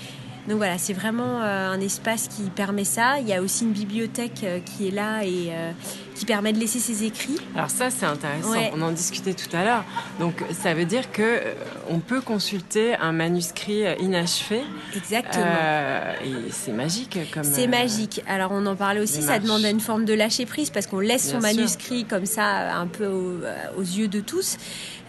donc 0.48 0.58
voilà, 0.58 0.78
c'est 0.78 0.94
vraiment 0.94 1.42
euh, 1.42 1.72
un 1.72 1.80
espace 1.80 2.28
qui 2.28 2.44
permet 2.50 2.84
ça. 2.86 3.20
Il 3.20 3.28
y 3.28 3.34
a 3.34 3.42
aussi 3.42 3.64
une 3.66 3.72
bibliothèque 3.74 4.42
euh, 4.44 4.60
qui 4.60 4.88
est 4.88 4.92
là 4.92 5.24
et 5.24 5.50
euh, 5.52 5.72
qui 6.16 6.26
permet 6.26 6.52
de 6.54 6.60
laisser 6.60 6.80
ses 6.80 7.04
écrits. 7.04 7.38
Alors 7.56 7.70
ça, 7.70 7.90
c'est 7.90 8.06
intéressant. 8.06 8.52
Ouais. 8.52 8.72
On 8.76 8.82
en 8.82 8.92
discutait 8.92 9.34
tout 9.34 9.56
à 9.56 9.64
l'heure. 9.64 9.84
Donc 10.20 10.44
ça 10.52 10.74
veut 10.74 10.86
dire 10.86 11.12
que 11.12 11.42
on 11.90 12.00
peut 12.00 12.22
consulter 12.22 12.96
un 12.96 13.12
manuscrit 13.12 13.84
inachevé. 14.00 14.62
Exactement. 14.96 15.46
Euh, 15.48 16.14
et 16.26 16.52
c'est 16.52 16.72
magique 16.74 17.18
comme. 17.34 17.44
C'est 17.44 17.66
euh, 17.66 17.70
magique. 17.70 18.22
Alors 18.28 18.52
on 18.52 18.66
en 18.66 18.76
parlait 18.76 19.00
aussi, 19.02 19.22
ça 19.22 19.40
demande 19.40 19.64
une 19.64 19.80
forme 19.80 20.06
de 20.06 20.14
lâcher 20.14 20.46
prise 20.46 20.70
parce 20.70 20.88
qu'on 20.88 21.00
laisse 21.00 21.24
son 21.24 21.40
sûr. 21.40 21.42
manuscrit 21.42 22.06
comme 22.06 22.26
ça 22.26 22.76
un 22.76 22.88
peu 22.88 23.06
au- 23.08 23.40
aux 23.78 23.82
yeux 23.84 24.08
de 24.08 24.20
tous. 24.20 24.58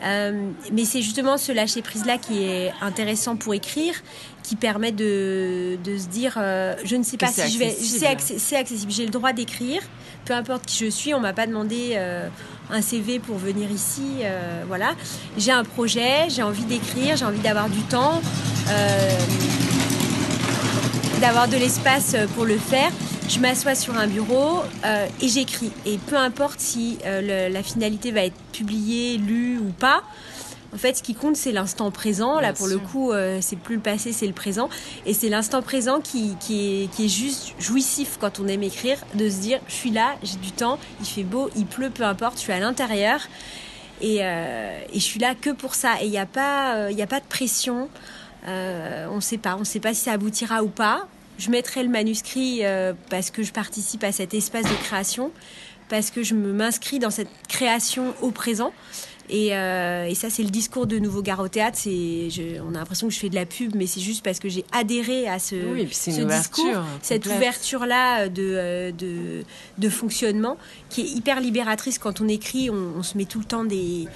Euh, 0.04 0.50
mais 0.72 0.84
c'est 0.84 1.00
justement 1.00 1.36
ce 1.38 1.52
lâcher 1.52 1.80
prise 1.80 2.04
là 2.06 2.18
qui 2.18 2.42
est 2.42 2.72
intéressant 2.80 3.36
pour 3.36 3.54
écrire, 3.54 3.94
qui 4.42 4.56
permet 4.56 4.92
de, 4.92 5.76
de 5.84 5.96
se 5.98 6.06
dire 6.08 6.34
euh, 6.36 6.74
je 6.84 6.96
ne 6.96 7.02
sais 7.02 7.16
pas 7.16 7.26
si 7.28 7.52
je 7.54 7.58
vais. 7.58 7.70
C'est 8.38 8.56
accessible. 8.56 8.90
J'ai 8.92 9.04
le 9.04 9.10
droit 9.10 9.32
d'écrire, 9.32 9.80
peu 10.24 10.34
importe 10.34 10.66
qui 10.66 10.84
je 10.84 10.90
suis. 10.90 11.14
On 11.14 11.20
m'a 11.20 11.32
pas 11.32 11.46
demandé 11.46 11.92
euh, 11.94 12.28
un 12.70 12.82
CV 12.82 13.18
pour 13.20 13.36
venir 13.36 13.70
ici. 13.70 14.02
euh, 14.22 14.62
voilà. 14.66 14.92
J'ai 15.38 15.52
un 15.52 15.64
projet, 15.64 16.28
j'ai 16.28 16.42
envie 16.42 16.64
d'écrire, 16.64 17.16
j'ai 17.16 17.24
envie 17.24 17.40
d'avoir 17.40 17.68
du 17.68 17.80
temps. 17.82 18.20
d'avoir 21.20 21.46
de 21.48 21.56
l'espace 21.56 22.16
pour 22.34 22.44
le 22.44 22.58
faire. 22.58 22.90
Je 23.28 23.38
m'assois 23.38 23.74
sur 23.76 23.96
un 23.96 24.08
bureau 24.08 24.62
et 25.20 25.28
j'écris. 25.28 25.70
Et 25.86 25.98
peu 25.98 26.16
importe 26.16 26.58
si 26.60 26.98
le- 27.04 27.48
la 27.48 27.62
finalité 27.62 28.10
va 28.10 28.24
être 28.24 28.36
publiée, 28.52 29.18
lue 29.18 29.58
ou 29.58 29.70
pas. 29.78 30.02
En 30.74 30.78
fait, 30.78 30.96
ce 30.96 31.02
qui 31.02 31.14
compte, 31.14 31.36
c'est 31.36 31.52
l'instant 31.52 31.90
présent. 31.90 32.36
Là, 32.36 32.52
Bien 32.52 32.52
pour 32.54 32.66
sûr. 32.66 32.80
le 32.80 32.86
coup, 32.86 33.12
euh, 33.12 33.38
c'est 33.42 33.56
plus 33.56 33.76
le 33.76 33.82
passé, 33.82 34.12
c'est 34.12 34.26
le 34.26 34.32
présent. 34.32 34.70
Et 35.04 35.12
c'est 35.12 35.28
l'instant 35.28 35.60
présent 35.60 36.00
qui, 36.00 36.34
qui, 36.40 36.84
est, 36.84 36.90
qui 36.90 37.04
est 37.04 37.08
juste 37.08 37.54
jouissif 37.58 38.16
quand 38.18 38.40
on 38.40 38.48
aime 38.48 38.62
écrire, 38.62 38.98
de 39.14 39.28
se 39.28 39.36
dire, 39.36 39.60
je 39.68 39.74
suis 39.74 39.90
là, 39.90 40.14
j'ai 40.22 40.38
du 40.38 40.50
temps, 40.50 40.78
il 41.00 41.06
fait 41.06 41.24
beau, 41.24 41.50
il 41.56 41.66
pleut, 41.66 41.90
peu 41.90 42.04
importe, 42.04 42.36
je 42.36 42.42
suis 42.42 42.52
à 42.52 42.60
l'intérieur. 42.60 43.20
Et, 44.00 44.18
euh, 44.22 44.80
et 44.92 44.98
je 44.98 45.04
suis 45.04 45.20
là 45.20 45.34
que 45.34 45.50
pour 45.50 45.74
ça. 45.74 46.02
Et 46.02 46.06
il 46.06 46.10
n'y 46.10 46.18
a, 46.18 46.26
pas, 46.26 46.76
euh, 46.76 46.90
y 46.90 47.02
a 47.02 47.06
pas 47.06 47.20
de 47.20 47.26
pression. 47.26 47.88
Euh, 48.48 49.06
on 49.10 49.16
ne 49.16 49.20
sait 49.20 49.38
pas. 49.38 49.56
On 49.56 49.60
ne 49.60 49.64
sait 49.64 49.78
pas 49.80 49.94
si 49.94 50.02
ça 50.04 50.12
aboutira 50.12 50.62
ou 50.62 50.68
pas. 50.68 51.06
Je 51.38 51.50
mettrai 51.50 51.82
le 51.82 51.88
manuscrit 51.88 52.62
parce 53.10 53.30
que 53.30 53.42
je 53.42 53.52
participe 53.52 54.04
à 54.04 54.12
cet 54.12 54.34
espace 54.34 54.64
de 54.64 54.74
création, 54.84 55.32
parce 55.88 56.10
que 56.10 56.22
je 56.22 56.34
m'inscris 56.34 56.98
dans 56.98 57.10
cette 57.10 57.30
création 57.48 58.14
au 58.20 58.30
présent. 58.30 58.72
Et, 59.34 59.56
euh, 59.56 60.04
et 60.04 60.14
ça, 60.14 60.28
c'est 60.28 60.42
le 60.42 60.50
discours 60.50 60.86
de 60.86 60.98
Nouveau 60.98 61.22
Gare 61.22 61.40
au 61.40 61.48
théâtre. 61.48 61.78
Je- 61.82 62.60
on 62.60 62.74
a 62.74 62.78
l'impression 62.78 63.08
que 63.08 63.14
je 63.14 63.18
fais 63.18 63.30
de 63.30 63.34
la 63.34 63.46
pub, 63.46 63.74
mais 63.74 63.86
c'est 63.86 64.00
juste 64.02 64.22
parce 64.22 64.38
que 64.38 64.50
j'ai 64.50 64.62
adhéré 64.72 65.26
à 65.26 65.38
ce, 65.38 65.54
Oui, 65.54 65.88
ce 65.90 66.10
ouverture 66.22 66.26
discours, 66.28 66.82
cette 67.00 67.22
complète. 67.22 67.38
ouverture-là 67.38 68.28
de, 68.28 68.42
euh, 68.54 68.92
de, 68.92 69.42
de 69.78 69.88
fonctionnement 69.88 70.58
qui 70.90 71.00
est 71.00 71.08
hyper 71.08 71.40
libératrice. 71.40 71.98
Quand 71.98 72.20
on 72.20 72.28
écrit, 72.28 72.68
on, 72.68 72.92
on 72.98 73.02
se 73.02 73.16
met 73.16 73.24
tout 73.24 73.38
le 73.38 73.46
temps 73.46 73.64
des, 73.64 74.06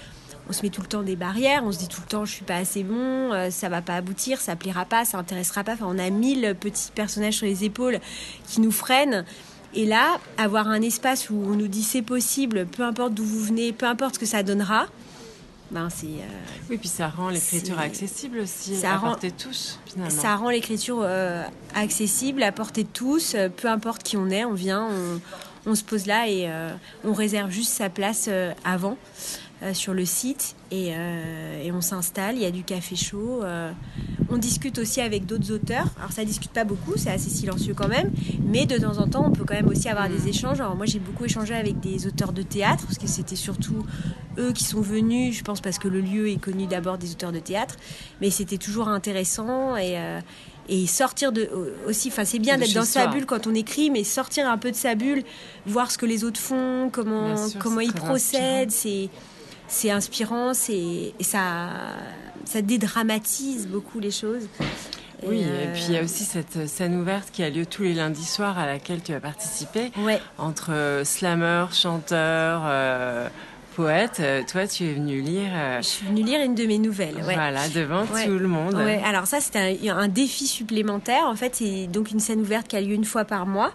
on 0.50 0.52
se 0.52 0.62
met 0.62 0.68
tout 0.68 0.82
le 0.82 0.86
temps 0.86 1.02
des 1.02 1.16
barrières, 1.16 1.62
on 1.64 1.72
se 1.72 1.78
dit 1.78 1.88
tout 1.88 2.02
le 2.02 2.08
temps 2.08 2.26
je 2.26 2.32
suis 2.32 2.44
pas 2.44 2.56
assez 2.56 2.82
bon, 2.82 3.32
euh, 3.32 3.48
ça 3.50 3.70
va 3.70 3.80
pas 3.80 3.94
aboutir, 3.96 4.38
ça 4.38 4.54
plaira 4.54 4.84
pas, 4.84 5.06
ça 5.06 5.16
intéressera 5.16 5.64
pas. 5.64 5.72
Enfin, 5.72 5.86
on 5.88 5.98
a 5.98 6.10
mille 6.10 6.54
petits 6.60 6.90
personnages 6.94 7.34
sur 7.38 7.46
les 7.46 7.64
épaules 7.64 8.00
qui 8.46 8.60
nous 8.60 8.70
freinent. 8.70 9.24
Et 9.74 9.86
là, 9.86 10.18
avoir 10.38 10.68
un 10.68 10.80
espace 10.82 11.30
où 11.30 11.34
on 11.34 11.54
nous 11.56 11.68
dit 11.68 11.82
c'est 11.82 12.02
possible, 12.02 12.66
peu 12.66 12.82
importe 12.82 13.14
d'où 13.14 13.24
vous 13.24 13.40
venez, 13.44 13.72
peu 13.72 13.86
importe 13.86 14.14
ce 14.16 14.18
que 14.20 14.26
ça 14.26 14.42
donnera, 14.42 14.86
ben 15.70 15.88
c'est 15.90 16.06
euh, 16.06 16.26
Oui, 16.70 16.78
puis 16.78 16.88
ça 16.88 17.08
rend 17.08 17.28
l'écriture 17.28 17.78
accessible 17.78 18.38
aussi, 18.38 18.76
ça 18.76 18.92
à 18.92 18.96
rend- 18.98 19.08
portée 19.08 19.30
de 19.30 19.36
tous, 19.36 19.78
finalement. 19.86 20.10
ça 20.10 20.36
rend 20.36 20.48
l'écriture 20.50 21.00
euh, 21.02 21.42
accessible, 21.74 22.42
à 22.42 22.52
portée 22.52 22.84
de 22.84 22.88
tous, 22.88 23.34
euh, 23.34 23.48
peu 23.48 23.68
importe 23.68 24.02
qui 24.02 24.16
on 24.16 24.30
est, 24.30 24.44
on 24.44 24.52
vient, 24.54 24.86
on, 24.86 25.20
on 25.70 25.74
se 25.74 25.82
pose 25.82 26.06
là 26.06 26.28
et 26.28 26.48
on 27.04 27.12
réserve 27.12 27.50
juste 27.50 27.72
sa 27.72 27.90
place 27.90 28.30
avant 28.64 28.96
sur 29.72 29.94
le 29.94 30.04
site 30.04 30.54
et, 30.70 30.90
euh, 30.90 31.62
et 31.62 31.72
on 31.72 31.80
s'installe, 31.80 32.36
il 32.36 32.42
y 32.42 32.46
a 32.46 32.50
du 32.50 32.62
café 32.62 32.96
chaud. 32.96 33.40
euh, 33.42 33.70
on 34.28 34.38
discute 34.38 34.78
aussi 34.78 35.00
avec 35.00 35.24
d'autres 35.24 35.52
auteurs. 35.52 35.86
Alors 35.98 36.12
ça 36.12 36.24
discute 36.24 36.50
pas 36.50 36.64
beaucoup, 36.64 36.94
c'est 36.96 37.10
assez 37.10 37.30
silencieux 37.30 37.74
quand 37.74 37.88
même, 37.88 38.10
mais 38.44 38.66
de 38.66 38.76
temps 38.76 38.98
en 38.98 39.06
temps 39.06 39.24
on 39.26 39.30
peut 39.30 39.44
quand 39.44 39.54
même 39.54 39.68
aussi 39.68 39.88
avoir 39.88 40.08
des 40.08 40.28
échanges. 40.28 40.60
Alors 40.60 40.76
moi 40.76 40.84
j'ai 40.86 40.98
beaucoup 40.98 41.24
échangé 41.24 41.54
avec 41.54 41.80
des 41.80 42.06
auteurs 42.06 42.32
de 42.32 42.42
théâtre 42.42 42.84
parce 42.84 42.98
que 42.98 43.06
c'était 43.06 43.36
surtout 43.36 43.86
eux 44.38 44.52
qui 44.52 44.64
sont 44.64 44.80
venus, 44.80 45.36
je 45.36 45.42
pense 45.42 45.60
parce 45.60 45.78
que 45.78 45.88
le 45.88 46.00
lieu 46.00 46.28
est 46.28 46.40
connu 46.40 46.66
d'abord 46.66 46.98
des 46.98 47.12
auteurs 47.12 47.32
de 47.32 47.38
théâtre, 47.38 47.76
mais 48.20 48.30
c'était 48.30 48.58
toujours 48.58 48.88
intéressant 48.88 49.76
et 49.76 49.96
euh, 49.98 50.20
et 50.68 50.88
sortir 50.88 51.30
de 51.30 51.48
aussi 51.86 52.08
enfin 52.08 52.24
c'est 52.24 52.40
bien 52.40 52.58
d'être 52.58 52.74
dans 52.74 52.84
sa 52.84 53.06
bulle 53.06 53.24
quand 53.24 53.46
on 53.46 53.54
écrit 53.54 53.88
mais 53.88 54.02
sortir 54.02 54.50
un 54.50 54.58
peu 54.58 54.72
de 54.72 54.76
sa 54.76 54.96
bulle 54.96 55.22
voir 55.64 55.92
ce 55.92 55.96
que 55.96 56.06
les 56.06 56.24
autres 56.24 56.40
font 56.40 56.90
comment 56.90 57.36
sûr, 57.36 57.60
comment 57.60 57.80
ils 57.80 57.92
procèdent 57.92 58.72
c'est 58.72 59.08
c'est 59.68 59.90
inspirant 59.90 60.54
c'est 60.54 61.14
et 61.18 61.24
ça 61.24 61.70
ça 62.44 62.62
dédramatise 62.62 63.66
beaucoup 63.66 63.98
les 63.98 64.10
choses. 64.10 64.48
Oui, 65.24 65.40
et 65.40 65.44
euh, 65.46 65.72
puis 65.72 65.84
il 65.88 65.94
y 65.94 65.98
a 65.98 66.02
aussi 66.02 66.24
cette 66.24 66.68
scène 66.68 67.00
ouverte 67.00 67.30
qui 67.32 67.42
a 67.42 67.50
lieu 67.50 67.64
tous 67.66 67.82
les 67.82 67.94
lundis 67.94 68.24
soirs 68.24 68.58
à 68.58 68.66
laquelle 68.66 69.02
tu 69.02 69.12
as 69.14 69.20
participé, 69.20 69.90
ouais. 69.98 70.20
Entre 70.38 70.72
euh, 70.72 71.04
slammer, 71.04 71.66
chanteur, 71.72 72.62
euh, 72.66 73.28
poète. 73.76 74.16
Euh, 74.20 74.42
Toi, 74.50 74.66
tu 74.66 74.84
es 74.84 74.94
venu 74.94 75.20
lire 75.20 75.50
euh, 75.54 75.82
je 75.82 75.86
suis 75.86 76.06
venue 76.06 76.22
lire 76.22 76.40
une 76.42 76.54
de 76.54 76.64
mes 76.64 76.78
nouvelles 76.78 77.16
ouais. 77.16 77.34
voilà, 77.34 77.68
devant 77.68 78.04
Ouais. 78.06 78.26
tout 78.26 78.38
le 78.38 78.48
monde. 78.48 78.74
Ouais, 78.74 79.00
alors 79.04 79.26
ça 79.26 79.40
c'était 79.40 79.78
un, 79.88 79.96
un 79.96 80.08
défi 80.08 80.46
supplémentaire. 80.46 81.24
En 81.26 81.36
fait, 81.36 81.56
c'est 81.56 81.86
donc 81.86 82.10
une 82.10 82.20
scène 82.20 82.40
ouverte 82.40 82.68
qui 82.68 82.76
a 82.76 82.80
lieu 82.80 82.94
une 82.94 83.04
fois 83.04 83.24
par 83.26 83.46
mois, 83.46 83.72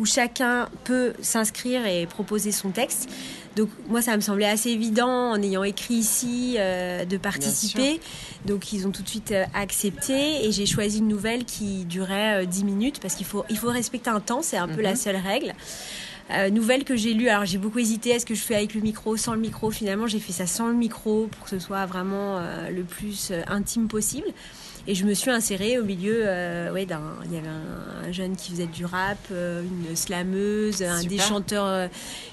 où 0.00 0.04
chacun 0.06 0.68
peut 0.82 1.12
s'inscrire 1.22 1.86
et 1.86 2.06
proposer 2.06 2.50
son 2.52 2.70
texte. 2.70 3.08
Donc 3.56 3.68
moi, 3.88 4.02
ça 4.02 4.16
me 4.16 4.20
semblait 4.20 4.46
assez 4.48 4.70
évident 4.70 5.30
en 5.30 5.40
ayant 5.40 5.62
écrit 5.62 5.94
ici 5.94 6.56
euh, 6.58 7.04
de 7.04 7.16
participer. 7.16 8.00
Donc 8.46 8.72
ils 8.72 8.84
ont 8.86 8.90
tout 8.90 9.02
de 9.04 9.08
suite 9.08 9.30
euh, 9.30 9.44
accepté 9.54 10.44
et 10.44 10.50
j'ai 10.50 10.66
choisi 10.66 10.98
une 10.98 11.06
nouvelle 11.08 11.44
qui 11.44 11.84
durait 11.84 12.42
euh, 12.42 12.46
10 12.46 12.64
minutes 12.64 12.98
parce 13.00 13.14
qu'il 13.14 13.26
faut 13.26 13.44
il 13.48 13.56
faut 13.56 13.68
respecter 13.70 14.10
un 14.10 14.18
temps, 14.20 14.42
c'est 14.42 14.56
un 14.56 14.66
peu 14.66 14.82
la 14.82 14.96
seule 14.96 15.16
règle. 15.16 15.52
Euh, 16.30 16.48
nouvelle 16.48 16.84
que 16.84 16.96
j'ai 16.96 17.12
lue, 17.12 17.28
alors 17.28 17.44
j'ai 17.44 17.58
beaucoup 17.58 17.78
hésité, 17.78 18.10
est-ce 18.10 18.24
que 18.24 18.34
je 18.34 18.40
fais 18.42 18.54
avec 18.54 18.74
le 18.74 18.80
micro, 18.80 19.16
sans 19.16 19.34
le 19.34 19.40
micro? 19.40 19.70
Finalement, 19.70 20.06
j'ai 20.06 20.20
fait 20.20 20.32
ça 20.32 20.46
sans 20.46 20.68
le 20.68 20.74
micro 20.74 21.26
pour 21.30 21.44
que 21.44 21.50
ce 21.50 21.58
soit 21.58 21.84
vraiment 21.84 22.38
euh, 22.38 22.70
le 22.70 22.82
plus 22.82 23.28
euh, 23.30 23.42
intime 23.46 23.88
possible. 23.88 24.26
Et 24.86 24.94
je 24.94 25.04
me 25.04 25.12
suis 25.14 25.30
insérée 25.30 25.78
au 25.78 25.84
milieu, 25.84 26.22
euh, 26.24 26.72
ouais, 26.72 26.86
d'un, 26.86 27.00
il 27.26 27.32
y 27.32 27.36
avait 27.38 27.48
un, 27.48 28.08
un 28.08 28.12
jeune 28.12 28.36
qui 28.36 28.50
faisait 28.52 28.66
du 28.66 28.84
rap, 28.84 29.18
une 29.30 29.94
slameuse, 29.96 30.82
un 30.82 31.02
des 31.02 31.16
chanteurs 31.18 31.88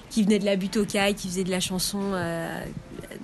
qui 0.10 0.24
venait 0.24 0.40
de 0.40 0.44
la 0.46 0.58
butte 0.58 0.76
aux 0.76 0.86
cailles, 0.86 1.16
qui 1.16 1.30
faisait 1.30 1.46
de 1.46 1.50
la 1.52 1.62
chanson, 1.62 2.00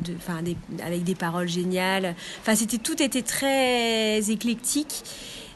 de, 0.05 0.13
des- 0.43 0.55
avec 0.81 1.03
des 1.03 1.15
paroles 1.15 1.49
géniales. 1.49 2.15
Enfin, 2.39 2.55
c'était 2.55 2.77
tout 2.77 3.01
était 3.03 3.21
très 3.21 4.31
éclectique. 4.31 5.03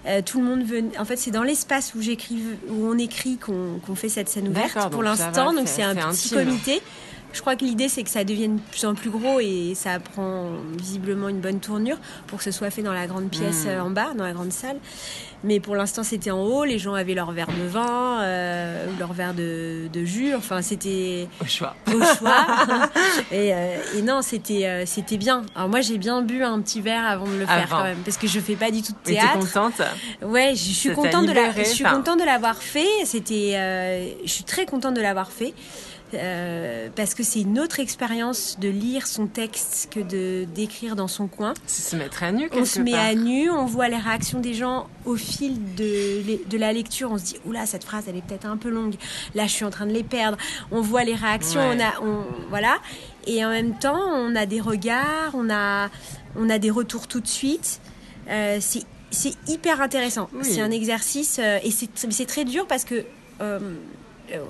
Euh, 0.08 0.22
tout 0.26 0.40
le 0.40 0.46
monde 0.46 0.64
venait. 0.64 0.98
En 0.98 1.06
fait, 1.06 1.16
c'est 1.18 1.32
dans 1.32 1.44
l'espace 1.44 1.94
où 1.96 2.02
j'écris, 2.02 2.42
où 2.70 2.88
on 2.88 2.98
écrit 2.98 3.38
qu'on 3.38 3.96
fait 3.96 4.10
cette 4.10 4.30
scène 4.30 4.48
ouverte 4.48 4.90
pour 4.92 5.04
l'instant. 5.04 5.54
Donc 5.54 5.68
c'est 5.68 5.84
un 5.84 5.94
petit 5.96 6.34
intime. 6.36 6.38
comité. 6.46 6.82
Je 7.34 7.40
crois 7.40 7.56
que 7.56 7.64
l'idée 7.64 7.88
c'est 7.88 8.04
que 8.04 8.10
ça 8.10 8.26
devienne 8.26 8.58
de 8.58 8.62
plus 8.72 8.84
en 8.84 8.94
plus 8.94 9.10
gros 9.10 9.40
et 9.40 9.72
ça 9.74 10.00
prend 10.02 10.50
visiblement 10.78 11.30
une 11.30 11.40
bonne 11.40 11.62
tournure 11.62 11.98
pour 12.28 12.40
que 12.40 12.44
ce 12.44 12.52
soit 12.52 12.70
fait 12.72 12.82
dans 12.82 12.92
la 12.92 13.08
grande 13.08 13.30
pièce 13.30 13.64
Mm. 13.64 13.70
euh, 13.70 13.84
en 13.84 13.90
bas, 13.90 14.10
dans 14.18 14.26
la 14.26 14.34
grande 14.34 14.52
salle. 14.52 14.76
Mais 15.44 15.60
pour 15.60 15.76
l'instant 15.76 16.04
c'était 16.04 16.32
en 16.32 16.44
haut, 16.44 16.64
les 16.66 16.78
gens 16.80 16.94
avaient 16.94 17.14
leur 17.14 17.32
verre 17.32 17.48
de 17.48 17.68
vin 17.68 18.22
euh, 18.22 18.86
ou 18.88 19.00
leur 19.00 19.14
verre 19.14 19.34
de, 19.34 19.88
de 19.92 20.06
jus. 20.06 20.36
Enfin 20.36 20.62
c'était 20.62 21.28
Au 21.42 21.46
choix. 21.46 21.76
au 21.88 22.00
choix. 22.16 22.46
et, 23.32 23.54
euh, 23.54 23.78
et 23.98 24.02
non, 24.02 24.22
c'était 24.22 24.66
euh, 24.68 24.84
c'était 24.86 25.18
bien. 25.18 25.44
Alors 25.56 25.70
moi 25.70 25.82
j'ai 25.82 25.98
bien 25.98 26.22
bu 26.22 26.44
un 26.44 26.62
petit 26.62 26.82
verre 26.82 27.06
avant 27.06 27.26
de 27.28 27.36
le 27.38 27.46
faire 27.46 27.68
quand 27.70 27.84
même 27.84 27.98
parce 28.06 28.18
que 28.18 28.28
je 28.28 28.40
fais 28.40 28.56
pas 28.56 28.72
du 28.72 28.82
tout 28.82 28.92
de 28.92 28.98
Mais 29.08 29.14
théâtre. 29.14 29.40
contente 29.40 29.82
Ouais, 30.22 30.52
je 30.52 30.72
suis 30.74 30.94
contente 30.94 31.26
de 31.26 31.32
la, 31.32 31.52
je 31.52 31.64
suis 31.64 31.84
contente 31.84 32.20
de 32.20 32.26
l'avoir 32.26 32.58
fait. 32.58 32.88
C'était, 33.06 33.54
euh, 33.56 34.08
je 34.24 34.30
suis 34.32 34.44
très 34.44 34.66
contente 34.66 34.94
de 34.96 35.02
l'avoir 35.02 35.32
fait. 35.32 35.54
Euh, 36.14 36.90
parce 36.96 37.14
que 37.14 37.24
c'est 37.24 37.42
une 37.42 37.60
autre 37.60 37.80
expérience 37.80 38.58
de 38.60 38.70
lire 38.70 39.08
son 39.08 39.28
texte 39.28 39.90
que 39.92 40.00
de 40.00 40.46
d'écrire 40.46 40.96
dans 40.96 41.08
son 41.08 41.28
coin. 41.28 41.54
C'est 41.66 41.92
se 41.92 41.96
mettre 41.96 42.24
à 42.24 42.32
nu 42.32 42.50
On 42.54 42.66
se 42.66 42.80
met 42.80 42.92
part. 42.92 43.06
à 43.06 43.16
nu, 43.16 43.50
on 43.50 43.66
voit 43.66 43.88
les 43.90 43.98
réactions 43.98 44.40
des 44.40 44.54
gens 44.54 44.88
au 45.06 45.16
fil 45.16 45.76
de, 45.76 46.48
de 46.50 46.58
la 46.58 46.74
lecture. 46.74 47.12
On 47.12 47.18
se 47.18 47.24
dit, 47.24 47.36
oula, 47.46 47.66
cette 47.66 47.84
phrase, 47.84 48.06
elle 48.08 48.18
est 48.18 48.26
peut-être 48.26 48.46
un 48.46 48.58
peu 48.58 48.70
longue. 48.70 48.96
Là, 49.36 49.48
je 49.48 49.52
suis 49.52 49.66
en 49.66 49.70
train 49.72 49.86
de 49.86 49.94
les 49.94 50.04
perdre. 50.04 50.38
On 50.72 50.82
voit 50.82 51.04
les 51.04 51.16
réactions, 51.16 51.60
Ouais. 51.60 51.78
on 51.78 51.80
a, 51.80 52.02
on, 52.06 52.24
voilà. 52.50 52.78
Et 53.28 53.44
en 53.46 53.50
même 53.50 53.78
temps, 53.78 54.00
on 54.00 54.36
a 54.36 54.46
des 54.46 54.60
regards, 54.62 55.32
on 55.34 55.50
a, 55.50 55.90
on 56.36 56.50
a 56.50 56.60
des 56.60 56.72
retours 56.72 57.08
tout 57.08 57.20
de 57.20 57.28
suite. 57.28 57.80
Euh, 58.30 58.58
c'est, 58.62 58.84
c'est 59.12 59.34
hyper 59.48 59.82
intéressant. 59.82 60.30
Oui. 60.34 60.42
C'est 60.44 60.62
un 60.62 60.72
exercice 60.72 61.40
euh, 61.40 61.60
et 61.64 61.72
c'est, 61.72 62.26
très 62.26 62.46
dur 62.46 62.66
parce 62.68 62.86
que 62.86 63.04
euh, 63.42 63.60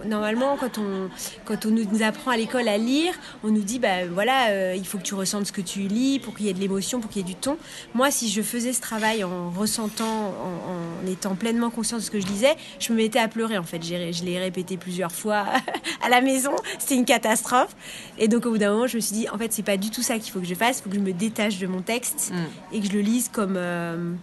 normalement, 0.06 0.58
quand 0.58 0.78
on, 0.78 1.10
quand 1.46 1.66
on 1.66 1.70
nous 1.72 2.04
apprend 2.04 2.32
à 2.32 2.38
l'école 2.38 2.68
à 2.68 2.78
lire, 2.78 3.14
on 3.44 3.50
nous 3.50 3.62
dit, 3.62 3.80
bah 3.80 4.06
voilà, 4.12 4.50
euh, 4.50 4.74
il 4.78 4.86
faut 4.86 4.98
que 4.98 5.04
tu 5.04 5.14
ressentes 5.16 5.48
ce 5.48 5.52
que 5.52 5.62
tu 5.62 5.82
lis 5.82 6.20
pour 6.20 6.36
qu'il 6.36 6.46
y 6.46 6.50
ait 6.50 6.54
de 6.54 6.60
l'émotion, 6.60 7.00
pour 7.00 7.10
qu'il 7.10 7.22
y 7.22 7.26
ait 7.30 7.34
du 7.34 7.36
ton. 7.36 7.58
Moi, 7.94 8.12
si 8.12 8.30
je 8.30 8.42
faisais 8.42 8.74
ce 8.74 8.82
travail 8.82 9.24
en 9.24 9.50
ressentant, 9.52 10.06
en, 10.06 11.06
en 11.06 11.12
étant 11.12 11.36
pleinement 11.36 11.70
consciente 11.70 12.00
de 12.00 12.06
ce 12.06 12.12
que 12.12 12.20
je 12.20 12.28
lisais, 12.28 12.56
je 12.80 12.92
me 12.94 12.98
mettais 12.98 13.20
à 13.20 13.28
pleurer 13.28 13.58
en 13.58 13.64
fait. 13.64 13.82
Je 13.84 14.24
l'ai 14.24 14.40
répété 14.40 14.78
plusieurs 14.78 15.12
fois 15.12 15.46
à 16.04 16.10
la 16.10 16.22
maison. 16.22 16.52
C'était 16.80 16.96
une 16.96 17.06
catastrophe. 17.06 17.76
Et 18.18 18.28
donc, 18.28 18.46
au 18.46 18.52
bout 18.52 18.58
d'un 18.58 18.72
moment, 18.74 18.88
je 18.88 18.98
me 18.98 19.02
suis 19.02 19.16
dit, 19.16 19.30
en 19.30 19.38
fait, 19.38 19.52
c'est 19.54 19.64
pas 19.64 19.78
du 19.78 19.90
tout 19.90 20.02
ça 20.02 20.18
qu'il 20.20 20.32
faut 20.32 20.40
que 20.40 20.46
je 20.48 20.56
fasse. 20.56 20.80
Il 20.80 20.84
faut 20.84 20.90
que 20.90 20.96
je 20.96 21.02
me 21.02 21.14
détache 21.14 21.58
de 21.60 21.68
mon 21.68 21.82
texte 21.82 22.32
Mm. 22.32 22.76
et 22.76 22.80
que 22.82 22.88
je 22.88 22.92
le 22.94 23.02
lise 23.02 23.30
comme, 23.30 23.56
euh, 23.58 24.14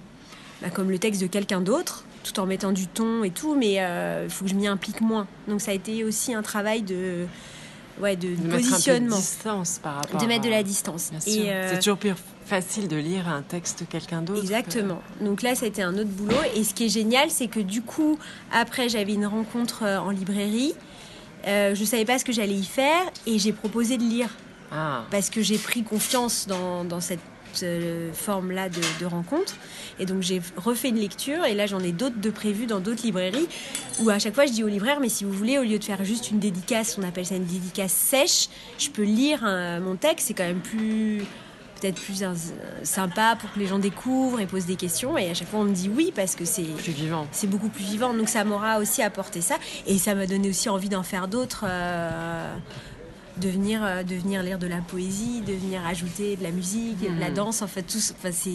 bah, 0.63 0.69
comme 0.71 0.91
le 0.91 0.99
texte 0.99 1.21
de 1.21 1.27
quelqu'un 1.27 1.61
d'autre, 1.61 2.05
tout 2.33 2.41
en 2.41 2.47
mettant 2.47 2.73
du 2.73 2.87
ton 2.87 3.25
et 3.25 3.31
tout, 3.31 3.55
mais 3.55 3.77
euh, 3.79 4.25
il 4.25 4.31
faut 4.31 4.45
que 4.45 4.51
je 4.51 4.55
m'y 4.57 4.67
implique 4.67 5.01
moins. 5.01 5.27
Donc 5.47 5.61
ça 5.61 5.71
a 5.71 5.75
été 5.75 6.05
aussi 6.05 6.35
un 6.35 6.43
travail 6.43 6.83
de, 6.83 7.27
ouais, 8.01 8.17
de, 8.17 8.35
positionnement, 8.51 9.17
distance 9.17 9.81
par 9.83 9.97
rapport 9.97 10.21
de 10.21 10.27
mettre 10.27 10.45
de 10.45 10.51
la 10.51 10.63
distance. 10.63 11.11
Et, 11.27 11.51
euh, 11.51 11.71
C'est 11.71 11.79
toujours 11.79 11.99
plus 11.99 12.15
facile 12.45 12.89
de 12.89 12.97
lire 12.97 13.29
un 13.29 13.43
texte 13.43 13.81
de 13.81 13.85
quelqu'un 13.85 14.23
d'autre. 14.23 14.41
Exactement. 14.41 15.03
Donc 15.21 15.43
là, 15.43 15.55
ça 15.55 15.65
a 15.67 15.69
été 15.69 15.83
un 15.83 15.95
autre 15.95 16.09
boulot. 16.11 16.37
Et 16.55 16.65
ce 16.65 16.75
qui 16.75 16.87
est 16.87 16.89
génial, 16.89 17.31
c'est 17.31 17.49
que 17.49 17.61
du 17.61 17.83
coup, 17.83 18.19
après, 18.53 18.89
j'avais 18.89 19.15
une 19.15 19.27
rencontre 19.27 19.83
euh, 19.83 19.99
en 19.99 20.11
librairie. 20.11 20.75
Euh, 21.47 21.75
je 21.75 21.85
savais 21.85 22.05
pas 22.05 22.19
ce 22.19 22.25
que 22.25 22.33
j'allais 22.33 22.55
y 22.55 22.65
faire 22.65 23.05
et 23.27 23.39
j'ai 23.39 23.53
proposé 23.53 23.97
de 23.97 24.03
lire 24.03 24.29
Ah. 24.73 25.05
parce 25.11 25.31
que 25.31 25.41
j'ai 25.41 25.57
pris 25.57 25.83
confiance 25.83 26.47
dans, 26.49 26.85
dans 26.85 27.01
cette 27.01 27.21
euh, 27.63 28.13
forme-là 28.13 28.69
de, 28.69 28.81
de 29.01 29.07
rencontre. 29.07 29.57
Et 29.99 30.07
donc 30.07 30.23
j'ai 30.23 30.41
refait 30.57 30.89
une 30.89 30.99
lecture 30.99 31.45
et 31.45 31.55
là 31.55 31.67
j'en 31.67 31.81
ai 31.81 31.93
d'autres 31.93 32.21
de 32.21 32.31
prévues 32.31 32.67
dans 32.67 32.81
d'autres 32.81 33.03
librairies 33.05 33.49
où 34.01 34.11
à 34.11 34.19
chaque 34.19 34.35
fois 34.35 34.47
je 34.47 34.53
dis 34.53 34.63
au 34.65 34.69
libraire 34.69 35.01
mais 35.01 35.09
si 35.09 35.25
vous 35.25 35.33
voulez 35.33 35.59
au 35.59 35.63
lieu 35.63 35.79
de 35.79 35.85
faire 35.85 36.05
juste 36.05 36.31
une 36.31 36.39
dédicace, 36.39 36.97
on 36.99 37.03
appelle 37.03 37.27
ça 37.27 37.35
une 37.37 37.45
dédicace 37.47 37.93
sèche, 37.93 38.49
je 38.79 38.91
peux 38.91 39.03
lire 39.03 39.45
un- 39.45 39.81
mon 39.81 39.97
texte, 39.97 40.29
c'est 40.29 40.35
quand 40.35 40.45
même 40.45 40.61
plus 40.61 41.23
peut-être 41.81 42.01
plus 42.01 42.25
euh, 42.25 42.35
sympa 42.83 43.37
pour 43.41 43.53
que 43.53 43.59
les 43.61 43.67
gens 43.67 43.79
découvrent 43.79 44.41
et 44.41 44.47
posent 44.47 44.67
des 44.67 44.75
questions 44.75 45.17
et 45.17 45.31
à 45.31 45.35
chaque 45.35 45.47
fois 45.49 45.61
on 45.61 45.65
me 45.65 45.73
dit 45.75 45.89
oui 45.89 46.13
parce 46.15 46.35
que 46.35 46.45
c'est 46.45 46.63
Plus 46.63 46.91
vivant. 46.93 47.27
c'est 47.31 47.47
beaucoup 47.47 47.69
plus 47.69 47.85
vivant. 47.85 48.15
Donc 48.15 48.29
ça 48.29 48.43
m'aura 48.45 48.79
aussi 48.81 49.01
apporté 49.03 49.41
ça. 49.41 49.57
Et 49.87 49.97
ça 49.99 50.15
m'a 50.17 50.27
donné 50.27 50.49
aussi 50.51 50.69
envie 50.69 50.89
d'en 50.89 51.05
faire 51.05 51.29
d'autres. 51.29 51.65
euh, 51.69 52.57
de, 53.41 53.49
venir, 53.49 53.81
euh, 53.83 54.03
de 54.03 54.15
venir 54.15 54.43
lire 54.43 54.59
de 54.59 54.67
la 54.67 54.79
poésie, 54.79 55.41
de 55.47 55.53
venir 55.53 55.81
ajouter 55.87 56.37
de 56.37 56.43
la 56.43 56.51
musique, 56.51 57.01
de 57.01 57.21
la 57.21 57.29
Mhm. 57.29 57.35
danse. 57.35 57.63
En 57.63 57.67
fait, 57.67 57.83
tout, 57.83 57.99
ça- 57.99 58.15
enfin, 58.19 58.31
c'est, 58.33 58.51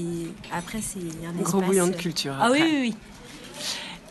après, 0.55 0.79
c'est 0.81 0.99
un 0.99 1.31
espace... 1.37 1.51
Gros 1.51 1.61
bouillon 1.61 1.87
de 1.87 1.93
euh, 1.93 1.97
culture. 1.97 2.33
Ah 2.39 2.49
oui, 2.51 2.59
oui, 2.61 2.77
oui. 2.81 2.95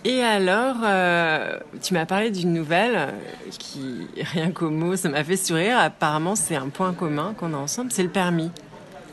Et 0.05 0.21
alors, 0.23 0.77
euh, 0.83 1.59
tu 1.81 1.95
m'as 1.95 2.07
parlé 2.07 2.31
d'une 2.33 2.53
nouvelle 2.53 3.15
qui, 3.59 4.07
rien 4.33 4.51
qu'au 4.51 4.71
mot, 4.71 4.97
ça 4.97 5.09
m'a 5.09 5.23
fait 5.23 5.37
sourire. 5.37 5.79
Apparemment, 5.79 6.35
c'est 6.35 6.57
un 6.57 6.69
point 6.71 6.93
commun 6.93 7.35
qu'on 7.39 7.55
a 7.55 7.57
ensemble, 7.57 7.93
c'est 7.93 8.03
le 8.03 8.09
permis. 8.09 8.51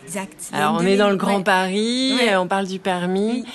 Exact. 0.06 0.50
Alors, 0.52 0.76
on 0.80 0.86
est 0.86 0.98
dans 0.98 1.12
le 1.12 1.16
Grand 1.16 1.38
ouais. 1.38 1.44
Paris, 1.44 2.16
Ouais. 2.20 2.36
on 2.38 2.48
parle 2.48 2.66
du 2.66 2.80
permis. 2.80 3.44
Oui. 3.46 3.52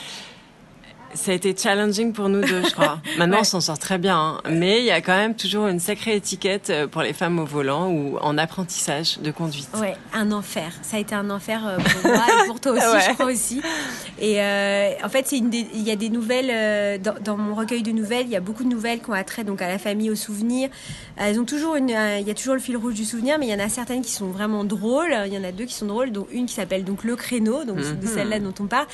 Ça 1.15 1.31
a 1.31 1.35
été 1.35 1.55
challenging 1.57 2.13
pour 2.13 2.29
nous 2.29 2.41
deux, 2.41 2.63
je 2.65 2.71
crois. 2.73 3.01
Maintenant, 3.19 3.37
Ouais. 3.37 3.41
on 3.43 3.45
s'en 3.45 3.61
sort 3.61 3.79
très 3.79 3.99
bien. 3.99 4.19
hein. 4.19 4.41
Mais 4.51 4.81
il 4.81 4.85
y 4.85 4.91
a 4.91 5.01
quand 5.01 5.17
même 5.17 5.35
toujours 5.35 5.67
une 5.69 5.81
sacrée 5.81 6.17
étiquette 6.17 6.71
euh, 6.71 6.87
pour 6.87 7.03
les 7.03 7.13
femmes 7.13 7.39
au 7.39 7.45
volant 7.45 7.89
ou 7.91 8.19
en 8.21 8.37
apprentissage 8.37 9.19
de 9.21 9.31
conduite. 9.31 9.69
Ouais, 9.81 9.95
un 10.13 10.33
enfer. 10.33 10.73
Ça 10.83 10.97
a 10.97 11.01
été 11.01 11.15
un 11.15 11.31
enfer 11.31 11.63
euh, 11.67 11.77
pour 11.79 12.11
moi 12.11 12.23
et 12.45 12.47
pour 12.47 12.61
toi 12.61 12.73
aussi, 12.73 12.83
Ouais. 12.93 13.01
je 13.09 13.15
crois 13.15 13.27
aussi. 13.27 13.63
Et 14.21 14.41
euh, 14.43 14.91
en 15.05 15.09
fait, 15.09 15.27
c'est 15.27 15.39
une 15.39 15.51
des- 15.51 15.67
il 15.75 15.83
y 15.83 15.91
a 15.91 15.97
des 15.97 16.09
nouvelles 16.11 16.51
euh, 16.51 16.99
dans, 16.99 17.15
dans 17.25 17.37
mon 17.37 17.55
recueil 17.55 17.83
de 17.83 17.93
nouvelles. 17.93 18.27
Il 18.27 18.33
y 18.33 18.37
a 18.37 18.41
beaucoup 18.41 18.65
de 18.65 18.69
nouvelles 18.69 19.01
qui 19.01 19.11
ont 19.11 19.15
attrait 19.15 19.45
donc 19.45 19.63
à 19.63 19.69
la 19.69 19.79
famille, 19.79 20.11
aux 20.11 20.15
souvenirs. 20.17 20.69
Elles 21.17 21.39
ont 21.41 21.45
toujours 21.45 21.77
une, 21.77 21.91
euh, 21.91 22.19
il 22.21 22.27
y 22.27 22.31
a 22.31 22.35
toujours 22.35 22.55
le 22.55 22.61
fil 22.61 22.77
rouge 22.77 22.95
du 22.95 23.05
souvenir, 23.05 23.39
mais 23.39 23.47
il 23.47 23.51
y 23.53 23.55
en 23.55 23.65
a 23.65 23.69
certaines 23.69 24.03
qui 24.03 24.13
sont 24.13 24.27
vraiment 24.29 24.65
drôles. 24.65 25.15
Il 25.27 25.33
y 25.33 25.39
en 25.39 25.45
a 25.45 25.53
deux 25.53 25.65
qui 25.65 25.75
sont 25.75 25.87
drôles, 25.87 26.11
dont 26.13 26.27
une 26.33 26.47
qui 26.47 26.55
s'appelle 26.55 26.85
donc 26.85 27.05
le 27.05 27.15
créneau, 27.17 27.65
donc 27.65 27.77
de 27.79 27.83
Mhm. 27.85 28.07
celle-là 28.15 28.41
dont 28.41 28.55
on 28.61 28.67
parle, 28.67 28.87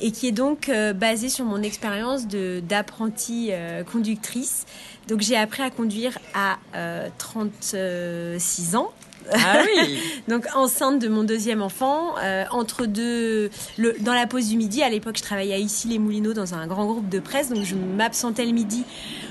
et 0.00 0.10
qui 0.10 0.28
est 0.28 0.32
donc 0.32 0.68
euh, 0.68 0.92
basée 0.92 1.28
sur 1.28 1.44
mon 1.44 1.62
expérience 1.62 2.26
de 2.26 2.60
d'apprentie 2.60 3.48
euh, 3.50 3.84
conductrice. 3.84 4.66
Donc 5.08 5.20
j'ai 5.20 5.36
appris 5.36 5.62
à 5.62 5.70
conduire 5.70 6.18
à 6.34 6.58
euh, 6.74 7.08
36 7.18 8.76
ans. 8.76 8.92
Ah 9.32 9.62
oui 9.64 9.98
Donc 10.28 10.46
enceinte 10.54 10.98
de 10.98 11.08
mon 11.08 11.24
deuxième 11.24 11.62
enfant, 11.62 12.14
euh, 12.22 12.44
entre 12.50 12.86
deux, 12.86 13.50
le, 13.78 13.94
dans 14.00 14.14
la 14.14 14.26
pause 14.26 14.48
du 14.48 14.56
midi. 14.56 14.82
À 14.82 14.90
l'époque, 14.90 15.16
je 15.16 15.22
travaillais 15.22 15.54
à 15.54 15.58
ici 15.58 15.88
les 15.88 15.98
Moulineaux 15.98 16.32
dans 16.32 16.54
un 16.54 16.66
grand 16.66 16.86
groupe 16.86 17.08
de 17.08 17.18
presse, 17.20 17.48
donc 17.48 17.64
je 17.64 17.74
m'absentais 17.74 18.44
le 18.44 18.52
midi 18.52 18.84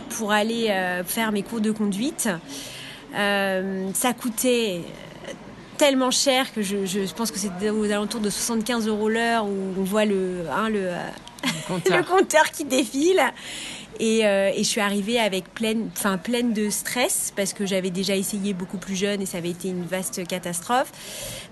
pour 0.10 0.32
aller 0.32 0.68
euh, 0.70 1.04
faire 1.04 1.32
mes 1.32 1.44
cours 1.44 1.62
de 1.62 1.72
conduite. 1.72 2.30
Euh, 3.16 3.90
ça 3.94 4.14
coûtait 4.14 4.82
tellement 5.82 6.12
cher 6.12 6.54
que 6.54 6.62
je, 6.62 6.86
je 6.86 7.12
pense 7.12 7.32
que 7.32 7.40
c'était 7.40 7.72
aux 7.72 7.86
alentours 7.86 8.20
de 8.20 8.30
75 8.30 8.88
euros 8.88 9.10
l'heure 9.10 9.46
où 9.46 9.74
on 9.80 9.84
voit 9.84 10.06
le, 10.06 10.44
hein, 10.52 10.70
le, 10.70 10.82
euh, 10.84 10.96
Compteur. 11.68 11.98
le 11.98 12.04
compteur 12.04 12.52
qui 12.52 12.66
défile. 12.66 13.20
Et, 14.00 14.24
euh, 14.24 14.52
et 14.54 14.60
je 14.60 14.70
suis 14.70 14.80
arrivée 14.80 15.20
avec 15.20 15.52
pleine, 15.56 15.90
enfin 15.98 16.20
pleine 16.20 16.54
de 16.54 16.70
stress 16.70 17.34
parce 17.36 17.54
que 17.54 17.66
j'avais 17.66 17.90
déjà 17.90 18.16
essayé 18.16 18.54
beaucoup 18.54 18.78
plus 18.78 18.96
jeune 18.96 19.24
et 19.24 19.26
ça 19.26 19.40
avait 19.40 19.50
été 19.50 19.70
une 19.70 19.84
vaste 19.84 20.28
catastrophe. 20.28 20.92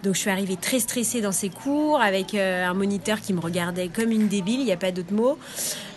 Donc 0.04 0.14
je 0.14 0.20
suis 0.20 0.30
arrivée 0.30 0.58
très 0.58 0.80
stressée 0.80 1.22
dans 1.22 1.32
ces 1.32 1.50
cours 1.50 2.00
avec 2.00 2.36
euh, 2.36 2.68
un 2.68 2.76
moniteur 2.76 3.22
qui 3.22 3.34
me 3.34 3.40
regardait 3.40 3.88
comme 3.88 4.12
une 4.12 4.28
débile, 4.28 4.60
il 4.60 4.66
n'y 4.66 4.72
a 4.72 4.78
pas 4.78 4.92
d'autre 4.92 5.14
mot, 5.14 5.40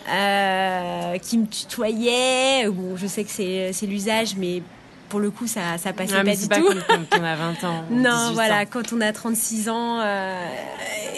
euh, 0.09 1.19
qui 1.19 1.37
me 1.37 1.47
tutoyait. 1.47 2.67
Bon, 2.71 2.97
je 2.97 3.07
sais 3.07 3.25
que 3.25 3.31
c'est 3.31 3.75
c'est 3.75 3.87
l'usage, 3.87 4.37
mais 4.39 4.63
pour 5.13 5.21
le 5.21 5.31
coup 5.31 5.47
ça 5.47 5.77
ça 5.77 5.93
passait 5.93 6.15
Ah, 6.17 6.25
mais 6.25 6.33
pas 6.35 6.41
du 6.41 6.49
pas 6.49 6.57
tout. 6.57 6.79
quand 6.89 7.19
on 7.21 7.23
a 7.23 7.37
20 7.37 7.65
ans. 7.65 7.85
Non, 7.91 8.29
18 8.31 8.33
voilà, 8.35 8.61
ans. 8.63 8.65
quand 8.71 8.93
on 8.95 9.01
a 9.03 9.13
36 9.13 9.69
ans 9.69 10.01
euh, 10.01 10.47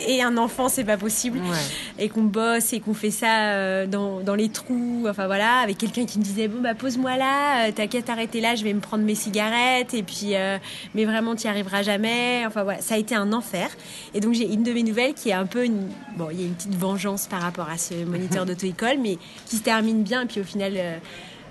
et 0.09 0.21
un 0.21 0.37
enfant, 0.37 0.69
c'est 0.69 0.83
pas 0.83 0.97
possible. 0.97 1.39
Ouais. 1.39 2.03
Et 2.05 2.09
qu'on 2.09 2.25
bosse 2.25 2.73
et 2.73 2.81
qu'on 2.81 2.93
fait 2.93 3.13
ça 3.13 3.53
euh, 3.53 3.87
dans, 3.87 4.19
dans 4.21 4.35
les 4.35 4.49
trous, 4.49 5.07
enfin 5.09 5.27
voilà, 5.27 5.59
avec 5.61 5.79
quelqu'un 5.79 6.07
qui 6.07 6.19
me 6.19 6.25
disait 6.25 6.49
bon 6.49 6.61
bah 6.61 6.75
pose-moi 6.75 7.17
là, 7.17 7.69
euh, 7.69 7.71
t'as 7.73 7.87
qu'à 7.87 8.03
t'arrêter 8.03 8.41
là, 8.41 8.57
je 8.57 8.65
vais 8.65 8.75
me 8.75 8.81
prendre 8.81 9.05
mes 9.05 9.15
cigarettes 9.15 9.95
et 9.95 10.03
puis 10.03 10.35
euh, 10.35 10.59
mais 10.97 11.05
vraiment 11.05 11.37
t'y 11.37 11.47
arriveras 11.47 11.83
jamais. 11.85 12.45
Enfin 12.47 12.65
voilà, 12.65 12.81
ça 12.81 12.97
a 12.97 12.99
été 12.99 13.15
un 13.15 13.33
enfer. 13.33 13.69
Et 14.13 14.19
donc 14.21 14.35
j'ai 14.35 14.53
une 14.53 14.65
de 14.65 14.73
mes 14.73 14.83
nouvelles 14.83 15.15
qui 15.15 15.29
est 15.31 15.35
un 15.35 15.47
peu 15.47 15.65
une 15.65 15.89
bon, 16.17 16.29
il 16.33 16.41
y 16.41 16.43
a 16.43 16.47
une 16.47 16.55
petite 16.55 16.75
vengeance 16.75 17.29
par 17.29 17.41
rapport 17.43 17.71
à 17.71 17.79
ce 17.79 17.95
moniteur 18.05 18.45
d'auto-école, 18.49 18.99
mais 19.01 19.19
qui 19.47 19.57
se 19.59 19.63
termine 19.63 20.03
bien 20.03 20.23
et 20.23 20.27
puis 20.27 20.41
au 20.41 20.45
final. 20.45 20.73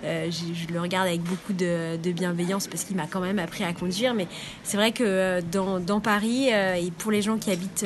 Euh, 0.03 0.29
je, 0.31 0.53
je 0.53 0.73
le 0.73 0.79
regarde 0.81 1.07
avec 1.07 1.21
beaucoup 1.21 1.53
de, 1.53 1.97
de 1.97 2.11
bienveillance 2.11 2.67
parce 2.67 2.83
qu'il 2.83 2.95
m'a 2.95 3.07
quand 3.07 3.21
même 3.21 3.39
appris 3.39 3.63
à 3.63 3.73
conduire. 3.73 4.13
Mais 4.13 4.27
c'est 4.63 4.77
vrai 4.77 4.91
que 4.91 5.03
euh, 5.05 5.41
dans, 5.51 5.79
dans 5.79 5.99
Paris, 5.99 6.49
euh, 6.51 6.75
et 6.75 6.91
pour 6.91 7.11
les 7.11 7.21
gens 7.21 7.37
qui 7.37 7.51
habitent 7.51 7.85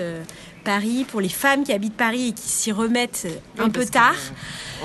Paris, 0.64 1.06
pour 1.10 1.22
les 1.22 1.30
femmes 1.30 1.64
qui 1.64 1.72
habitent 1.72 1.96
Paris 1.96 2.30
et 2.30 2.32
qui 2.34 2.48
s'y 2.50 2.72
remettent 2.74 3.28
un 3.58 3.66
Oui, 3.66 3.70
peu 3.70 3.86
tard, 3.86 4.16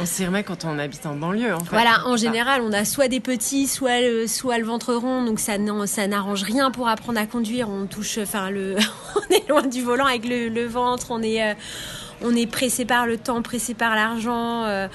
On 0.00 0.06
s'y 0.06 0.24
remet 0.24 0.44
quand 0.44 0.64
on 0.64 0.78
habite 0.78 1.04
en 1.06 1.16
banlieue, 1.16 1.54
en 1.54 1.58
fait. 1.60 1.70
voilà, 1.70 2.06
en 2.06 2.12
Ah. 2.14 2.16
général, 2.16 2.62
on 2.62 2.72
a 2.72 2.84
soit 2.84 3.08
des 3.08 3.18
petits, 3.20 3.66
soit 3.66 4.00
le, 4.00 4.26
soit 4.28 4.58
le 4.58 4.64
ventre 4.64 4.94
rond, 4.94 5.24
donc 5.24 5.40
ça 5.40 5.54
ça 5.86 6.06
n'arrange 6.06 6.42
rien 6.44 6.70
pour 6.70 6.86
apprendre 6.88 7.18
à 7.18 7.26
conduire. 7.26 7.68
On 7.68 7.86
touche, 7.86 8.18
enfin 8.18 8.50
le, 8.50 8.76
on 9.16 9.34
est 9.34 9.48
loin 9.48 9.62
du 9.66 9.82
volant 9.82 10.06
avec 10.06 10.24
le, 10.26 10.48
le 10.48 10.66
ventre, 10.66 11.08
on 11.10 11.20
est, 11.22 11.42
euh, 11.42 11.54
on 12.22 12.34
est 12.36 12.46
pressé 12.46 12.84
par 12.84 13.06
le 13.06 13.16
temps, 13.18 13.42
pressé 13.42 13.74
par 13.74 13.96
l'argent. 13.96 14.64
euh, 14.64 14.86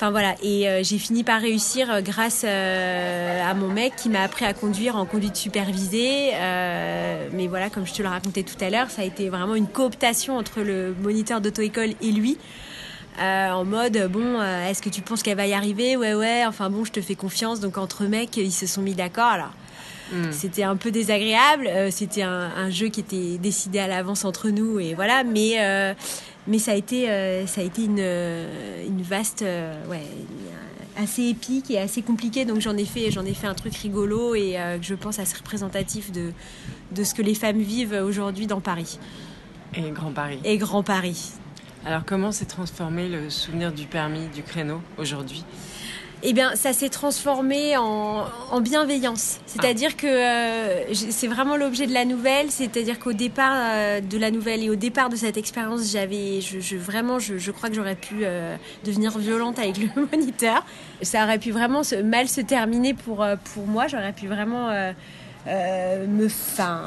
Enfin 0.00 0.12
voilà, 0.12 0.34
et 0.42 0.66
euh, 0.66 0.82
j'ai 0.82 0.96
fini 0.96 1.24
par 1.24 1.42
réussir 1.42 1.90
euh, 1.90 2.00
grâce 2.00 2.40
euh, 2.46 3.44
à 3.46 3.52
mon 3.52 3.68
mec 3.68 3.96
qui 3.96 4.08
m'a 4.08 4.22
appris 4.22 4.46
à 4.46 4.54
conduire 4.54 4.96
en 4.96 5.04
conduite 5.04 5.36
supervisée. 5.36 6.30
Euh, 6.36 7.28
mais 7.34 7.48
voilà, 7.48 7.68
comme 7.68 7.86
je 7.86 7.92
te 7.92 8.00
le 8.00 8.08
racontais 8.08 8.42
tout 8.42 8.56
à 8.64 8.70
l'heure, 8.70 8.90
ça 8.90 9.02
a 9.02 9.04
été 9.04 9.28
vraiment 9.28 9.54
une 9.54 9.66
cooptation 9.66 10.38
entre 10.38 10.62
le 10.62 10.96
moniteur 11.02 11.42
d'auto-école 11.42 11.90
et 12.00 12.12
lui. 12.12 12.38
En 13.20 13.66
mode 13.66 14.08
bon 14.10 14.40
est-ce 14.42 14.80
que 14.80 14.88
tu 14.88 15.02
penses 15.02 15.22
qu'elle 15.22 15.36
va 15.36 15.46
y 15.46 15.52
arriver? 15.52 15.94
Ouais 15.98 16.14
ouais. 16.14 16.46
Enfin 16.46 16.70
bon 16.70 16.86
je 16.86 16.92
te 16.92 17.02
fais 17.02 17.14
confiance. 17.14 17.60
Donc 17.60 17.76
entre 17.76 18.04
mecs 18.04 18.38
ils 18.38 18.50
se 18.52 18.66
sont 18.66 18.80
mis 18.80 18.94
d'accord. 18.94 19.26
Alors 19.26 19.50
Mm. 20.12 20.32
c'était 20.32 20.62
un 20.62 20.76
peu 20.76 20.90
désagréable. 20.90 21.66
Euh, 21.68 21.88
c'était 21.90 22.22
un, 22.22 22.50
un 22.56 22.70
jeu 22.70 22.88
qui 22.88 23.00
était 23.00 23.38
décidé 23.38 23.78
à 23.78 23.86
l'avance 23.86 24.24
entre 24.24 24.48
nous 24.48 24.80
et 24.80 24.94
voilà. 24.94 25.24
Mais 25.24 25.54
euh, 25.58 25.94
mais 26.46 26.58
ça 26.58 26.72
a 26.72 26.74
été 26.74 27.10
euh, 27.10 27.46
ça 27.46 27.60
a 27.60 27.64
été 27.64 27.84
une 27.84 27.98
euh, 28.00 28.86
une 28.86 29.02
vaste 29.02 29.42
euh, 29.42 29.74
ouais 29.88 30.02
assez 30.96 31.24
épique 31.24 31.70
et 31.70 31.78
assez 31.78 32.02
compliqué 32.02 32.44
donc 32.44 32.60
j'en 32.60 32.76
ai 32.76 32.84
fait 32.84 33.10
j'en 33.10 33.24
ai 33.24 33.34
fait 33.34 33.46
un 33.46 33.54
truc 33.54 33.74
rigolo 33.76 34.34
et 34.34 34.58
euh, 34.58 34.78
que 34.78 34.84
je 34.84 34.94
pense 34.94 35.18
assez 35.18 35.36
représentatif 35.36 36.10
de 36.12 36.32
de 36.92 37.04
ce 37.04 37.14
que 37.14 37.22
les 37.22 37.34
femmes 37.34 37.60
vivent 37.60 38.00
aujourd'hui 38.04 38.46
dans 38.46 38.60
Paris. 38.60 38.98
Et 39.74 39.90
Grand 39.92 40.10
Paris. 40.12 40.40
et 40.44 40.58
Grand 40.58 40.82
Paris. 40.82 41.30
Alors, 41.86 42.04
comment 42.04 42.32
s'est 42.32 42.46
transformé 42.46 43.08
le 43.08 43.30
souvenir 43.30 43.72
du 43.72 43.86
permis, 43.86 44.26
du 44.34 44.42
créneau, 44.42 44.82
aujourd'hui? 44.98 45.44
Eh 46.22 46.32
bien, 46.34 46.54
ça 46.54 46.72
s'est 46.72 46.90
transformé 46.90 47.76
en, 47.78 48.24
en 48.50 48.60
bienveillance. 48.60 49.40
C'est-à-dire 49.46 49.96
que 49.96 50.06
euh, 50.06 50.92
c'est 50.92 51.26
vraiment 51.26 51.56
l'objet 51.56 51.86
de 51.86 51.94
la 51.94 52.04
nouvelle. 52.04 52.50
C'est-à-dire 52.50 52.98
qu'au 52.98 53.14
départ 53.14 53.54
euh, 53.54 54.00
de 54.00 54.18
la 54.18 54.30
nouvelle 54.30 54.62
et 54.62 54.68
au 54.68 54.74
départ 54.74 55.08
de 55.08 55.16
cette 55.16 55.38
expérience, 55.38 55.90
j'avais, 55.90 56.40
je, 56.42 56.76
vraiment, 56.76 57.18
je, 57.18 57.50
crois 57.50 57.70
que 57.70 57.74
j'aurais 57.74 57.94
pu 57.94 58.16
euh, 58.22 58.56
devenir 58.84 59.16
violente 59.18 59.58
avec 59.58 59.78
le 59.78 59.88
moniteur. 60.12 60.64
Ça 61.00 61.24
aurait 61.24 61.38
pu 61.38 61.52
vraiment 61.52 61.82
mal 62.04 62.28
se 62.28 62.42
terminer 62.42 62.92
pour 62.92 63.26
pour 63.54 63.66
moi. 63.66 63.86
J'aurais 63.86 64.12
pu 64.12 64.26
vraiment 64.26 64.68
me, 64.68 64.92
euh, 65.48 66.86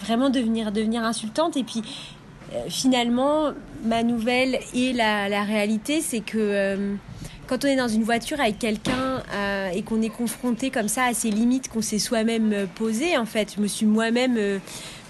vraiment 0.00 0.30
devenir 0.30 0.70
devenir 0.70 1.02
insultante. 1.02 1.56
Et 1.56 1.64
puis 1.64 1.82
finalement, 2.68 3.52
ma 3.84 4.04
nouvelle 4.04 4.60
et 4.74 4.92
la, 4.92 5.28
la 5.28 5.42
réalité, 5.42 6.00
c'est 6.00 6.20
que 6.20 6.96
quand 7.50 7.64
on 7.64 7.68
est 7.68 7.76
dans 7.76 7.88
une 7.88 8.04
voiture 8.04 8.40
avec 8.40 8.60
quelqu'un 8.60 9.24
euh, 9.32 9.70
et 9.70 9.82
qu'on 9.82 10.00
est 10.02 10.08
confronté 10.08 10.70
comme 10.70 10.86
ça 10.86 11.06
à 11.06 11.14
ces 11.14 11.30
limites 11.30 11.68
qu'on 11.68 11.82
s'est 11.82 11.98
soi-même 11.98 12.52
euh, 12.52 12.66
posées, 12.72 13.18
en 13.18 13.26
fait, 13.26 13.54
je 13.56 13.60
me 13.60 13.66
suis 13.66 13.86
moi-même 13.86 14.36
euh, 14.38 14.60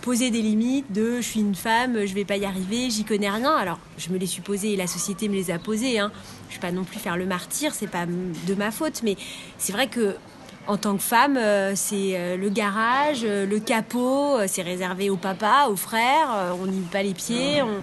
posé 0.01 0.31
des 0.31 0.41
limites 0.41 0.91
de 0.91 1.17
je 1.17 1.21
suis 1.21 1.41
une 1.41 1.55
femme, 1.55 2.07
je 2.07 2.15
vais 2.15 2.25
pas 2.25 2.39
y 2.39 2.47
arriver, 2.47 2.89
j'y 2.89 3.05
connais 3.05 3.29
rien. 3.29 3.55
Alors, 3.55 3.79
je 3.99 4.09
me 4.09 4.17
les 4.17 4.25
suis 4.25 4.41
posées 4.41 4.73
et 4.73 4.77
la 4.77 4.87
société 4.87 5.29
me 5.29 5.35
les 5.35 5.51
a 5.51 5.59
posées. 5.59 5.99
Hein. 5.99 6.11
Je 6.49 6.55
vais 6.55 6.61
pas 6.63 6.73
non 6.73 6.85
plus 6.85 6.99
faire 6.99 7.19
le 7.19 7.27
martyr, 7.27 7.75
c'est 7.75 7.91
pas 7.91 8.07
de 8.07 8.55
ma 8.55 8.71
faute, 8.71 9.03
mais 9.03 9.17
c'est 9.59 9.73
vrai 9.73 9.89
que 9.89 10.17
en 10.67 10.79
tant 10.79 10.97
que 10.97 11.03
femme, 11.03 11.39
c'est 11.75 12.37
le 12.37 12.49
garage, 12.49 13.25
le 13.25 13.59
capot, 13.59 14.39
c'est 14.47 14.63
réservé 14.63 15.11
au 15.11 15.17
papa, 15.17 15.67
aux 15.69 15.77
frères, 15.77 16.55
on 16.61 16.67
n'y 16.67 16.79
met 16.79 16.91
pas 16.93 17.03
les 17.03 17.15
pieds. 17.15 17.61
On... 17.63 17.83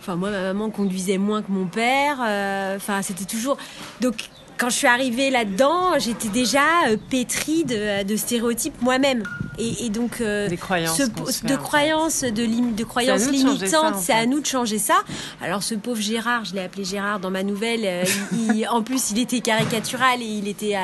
Enfin, 0.00 0.16
moi, 0.16 0.30
ma 0.30 0.40
maman 0.42 0.70
conduisait 0.70 1.18
moins 1.18 1.42
que 1.42 1.50
mon 1.52 1.66
père. 1.66 2.18
euh, 2.26 2.76
Enfin, 2.76 3.02
c'était 3.02 3.24
toujours. 3.26 3.56
Donc, 4.00 4.30
quand 4.56 4.68
je 4.70 4.76
suis 4.76 4.86
arrivée 4.86 5.30
là-dedans, 5.30 5.98
j'étais 5.98 6.28
déjà 6.28 6.60
euh, 6.88 6.96
pétrie 7.10 7.64
de, 7.64 8.02
de 8.04 8.16
stéréotypes 8.16 8.80
moi-même. 8.82 9.22
Et, 9.58 9.86
et 9.86 9.90
donc, 9.90 10.20
euh, 10.20 10.48
Des 10.48 10.56
croyances 10.56 10.96
ce- 10.96 11.02
fait, 11.04 11.46
de 11.46 11.52
fait. 11.52 11.56
croyances, 11.58 12.22
de, 12.24 12.42
lim- 12.42 12.74
de 12.74 12.84
croyances 12.84 13.30
limitantes, 13.30 13.96
c'est 14.00 14.12
à 14.12 14.24
nous 14.26 14.40
de 14.40 14.46
changer 14.46 14.78
ça. 14.78 14.96
Alors, 15.42 15.62
ce 15.62 15.74
pauvre 15.74 16.00
Gérard, 16.00 16.44
je 16.46 16.54
l'ai 16.54 16.60
appelé 16.62 16.84
Gérard 16.84 17.20
dans 17.20 17.30
ma 17.30 17.42
nouvelle. 17.42 17.80
euh, 17.84 18.04
il- 18.32 18.56
il- 18.56 18.68
en 18.68 18.82
plus, 18.82 19.10
il 19.10 19.18
était 19.18 19.40
caricatural 19.40 20.20
et 20.22 20.26
il 20.26 20.48
était. 20.48 20.76
euh, 20.76 20.80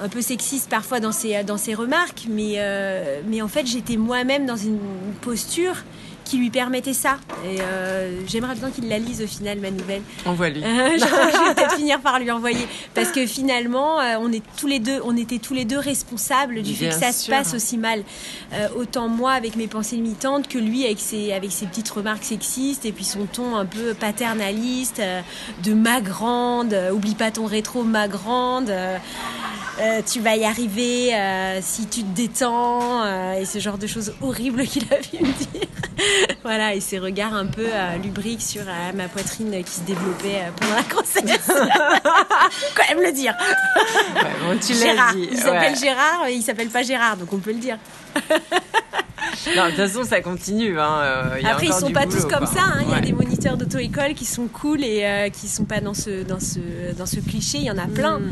un 0.00 0.08
peu 0.08 0.22
sexiste 0.22 0.70
parfois 0.70 1.00
dans 1.00 1.10
ses, 1.10 1.42
dans 1.42 1.56
ses 1.56 1.74
remarques, 1.74 2.26
mais, 2.30 2.54
mais 3.26 3.42
en 3.42 3.48
fait 3.48 3.66
j'étais 3.66 3.96
moi-même 3.96 4.46
dans 4.46 4.56
une 4.56 4.78
posture 5.22 5.74
qui 6.28 6.36
lui 6.36 6.50
permettait 6.50 6.92
ça. 6.92 7.16
Et 7.44 7.60
euh, 7.60 8.20
j'aimerais 8.26 8.54
bien 8.54 8.70
qu'il 8.70 8.88
la 8.88 8.98
lise 8.98 9.22
au 9.22 9.26
final, 9.26 9.58
ma 9.60 9.70
nouvelle. 9.70 10.02
Envoie-lui. 10.26 10.62
Euh, 10.62 10.90
je, 10.92 10.98
je 10.98 11.04
vais 11.48 11.54
peut-être 11.54 11.74
finir 11.76 12.00
par 12.00 12.18
lui 12.20 12.30
envoyer 12.30 12.66
parce 12.94 13.10
que 13.10 13.26
finalement 13.26 13.98
euh, 14.00 14.16
on 14.20 14.30
est 14.30 14.42
tous 14.56 14.66
les 14.66 14.78
deux 14.78 15.00
on 15.04 15.16
était 15.16 15.38
tous 15.38 15.54
les 15.54 15.64
deux 15.64 15.78
responsables 15.78 16.62
du 16.62 16.74
fait 16.74 16.88
que 16.90 16.94
ça 16.94 17.12
se 17.12 17.30
passe 17.30 17.54
aussi 17.54 17.78
mal 17.78 18.02
Euh, 18.52 18.68
autant 18.76 19.08
moi 19.08 19.32
avec 19.32 19.56
mes 19.56 19.66
pensées 19.66 19.96
limitantes 19.96 20.48
que 20.48 20.58
lui 20.58 20.84
avec 20.84 20.98
ses 20.98 21.32
avec 21.32 21.52
ses 21.52 21.66
petites 21.66 21.88
remarques 21.90 22.24
sexistes 22.24 22.84
et 22.84 22.92
puis 22.92 23.04
son 23.04 23.26
ton 23.26 23.56
un 23.56 23.66
peu 23.66 23.94
paternaliste 23.94 25.02
de 25.62 25.74
ma 25.74 26.00
grande 26.00 26.76
oublie 26.92 27.14
pas 27.14 27.30
ton 27.30 27.46
rétro 27.46 27.82
ma 27.84 28.08
grande 28.08 28.70
euh, 29.80 30.02
tu 30.04 30.20
vas 30.20 30.34
y 30.36 30.44
arriver 30.44 31.14
euh, 31.14 31.60
si 31.62 31.86
tu 31.86 32.02
te 32.02 32.08
détends 32.14 33.04
euh, 33.04 33.34
et 33.40 33.44
ce 33.44 33.58
genre 33.60 33.78
de 33.78 33.86
choses 33.86 34.12
horribles 34.20 34.64
qu'il 34.66 34.82
a 34.92 34.96
pu 34.96 35.22
me 35.24 35.32
dire 35.32 35.68
voilà 36.42 36.74
et 36.74 36.80
ses 36.80 36.98
regards 36.98 37.34
un 37.34 37.46
peu 37.46 37.66
lubriques 38.02 38.42
sur 38.42 38.62
ma 38.94 39.08
poitrine 39.08 39.62
qui 39.64 39.70
se 39.72 39.80
développait 39.80 40.42
pendant 40.58 40.74
la 40.74 40.82
grossesse 40.82 41.22
quand 42.74 42.88
même 42.88 43.02
le 43.04 43.12
dire 43.12 43.34
Ouais, 44.14 44.22
bon, 44.54 44.58
tu 44.58 44.74
Gérard 44.74 45.14
dit. 45.14 45.28
il 45.30 45.38
s'appelle 45.38 45.72
ouais. 45.74 45.78
Gérard 45.78 46.26
et 46.28 46.32
il 46.34 46.42
s'appelle 46.42 46.68
pas 46.68 46.82
Gérard 46.82 47.16
donc 47.16 47.32
on 47.32 47.38
peut 47.38 47.52
le 47.52 47.58
dire 47.58 47.78
Non, 49.56 49.64
de 49.66 49.70
toute 49.70 49.76
façon, 49.78 50.04
ça 50.04 50.20
continue. 50.20 50.78
Hein. 50.78 50.98
euh, 51.02 51.36
il 51.38 51.42
y 51.44 51.46
a 51.46 51.52
Après, 51.52 51.66
ils 51.66 51.72
sont 51.72 51.90
pas 51.92 52.06
boulot, 52.06 52.16
tous 52.20 52.26
comme 52.26 52.44
quoi. 52.44 52.46
ça. 52.46 52.62
hein. 52.64 52.78
Il 52.82 52.88
y 52.88 52.92
a 52.92 52.96
Ouais. 52.96 53.00
des 53.02 53.12
moniteurs 53.12 53.56
d'auto-école 53.56 54.14
qui 54.14 54.24
sont 54.24 54.46
cool 54.48 54.82
et 54.82 55.04
euh, 55.04 55.28
qui 55.30 55.48
sont 55.48 55.64
pas 55.64 55.80
dans 55.80 55.94
ce, 55.94 56.22
dans 56.24 56.40
ce, 56.40 56.58
dans 56.96 57.06
ce 57.06 57.20
cliché. 57.20 57.58
Il 57.58 57.64
y 57.64 57.70
en 57.70 57.78
a 57.78 57.86
plein. 57.86 58.18
Mm. 58.18 58.30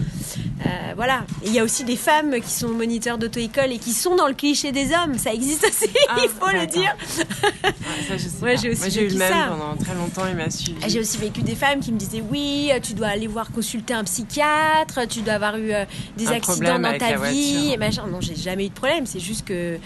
Euh, 0.67 0.69
voilà. 0.97 1.25
Il 1.45 1.53
y 1.53 1.59
a 1.59 1.65
aussi 1.65 1.85
des 1.85 1.97
femmes 1.97 2.35
qui 2.41 2.51
sont 2.51 2.69
moniteurs 2.69 3.19
d'auto-école 3.19 3.73
et 3.73 3.79
qui 3.79 3.93
sont 3.93 4.17
dans 4.17 4.27
le 4.29 4.35
cliché 4.35 4.73
des 4.73 4.89
hommes. 4.93 5.17
Ça 5.19 5.33
existe 5.33 5.65
aussi. 5.65 5.91
Ah, 6.09 6.19
il 6.23 6.29
faut 6.29 6.49
le 6.57 6.67
dire. 6.67 6.95
Ouais, 7.19 7.63
ça, 8.09 8.15
pas. 8.41 8.57
j'ai 8.57 8.71
aussi 8.71 8.81
Moi, 8.81 8.89
j'ai 8.91 9.01
eu 9.03 9.05
le 9.05 9.09
vécu 9.11 9.19
même 9.19 9.33
ça. 9.33 9.49
pendant 9.51 9.77
très 9.77 9.95
longtemps. 9.95 10.23
Il 10.31 10.37
m'a 10.37 10.51
suivi. 10.51 10.77
J'ai 10.87 11.01
aussi 11.01 11.19
vécu 11.19 11.43
des 11.43 11.55
femmes 11.55 11.81
qui 11.81 11.93
me 11.93 11.99
disaient 11.99 12.23
oui, 12.31 12.71
tu 12.83 12.95
dois 12.95 13.09
aller 13.09 13.27
voir 13.27 13.51
consulter 13.51 13.93
un 13.95 14.05
psychiatre, 14.05 15.01
tu 15.09 15.21
dois 15.23 15.35
avoir 15.35 15.57
eu 15.57 15.73
euh, 15.73 15.85
des 16.17 16.29
Un 16.29 16.33
accidents 16.33 16.79
dans 16.79 16.97
ta 16.99 17.17
vie 17.29 17.73
et 17.73 17.77
machin. 17.77 18.05
Non, 18.11 18.21
j'ai 18.21 18.37
jamais 18.37 18.67
eu 18.67 18.69
de 18.69 18.75
problème. 18.75 19.05
C'est 19.07 19.21
juste 19.21 19.45
que 19.47 19.79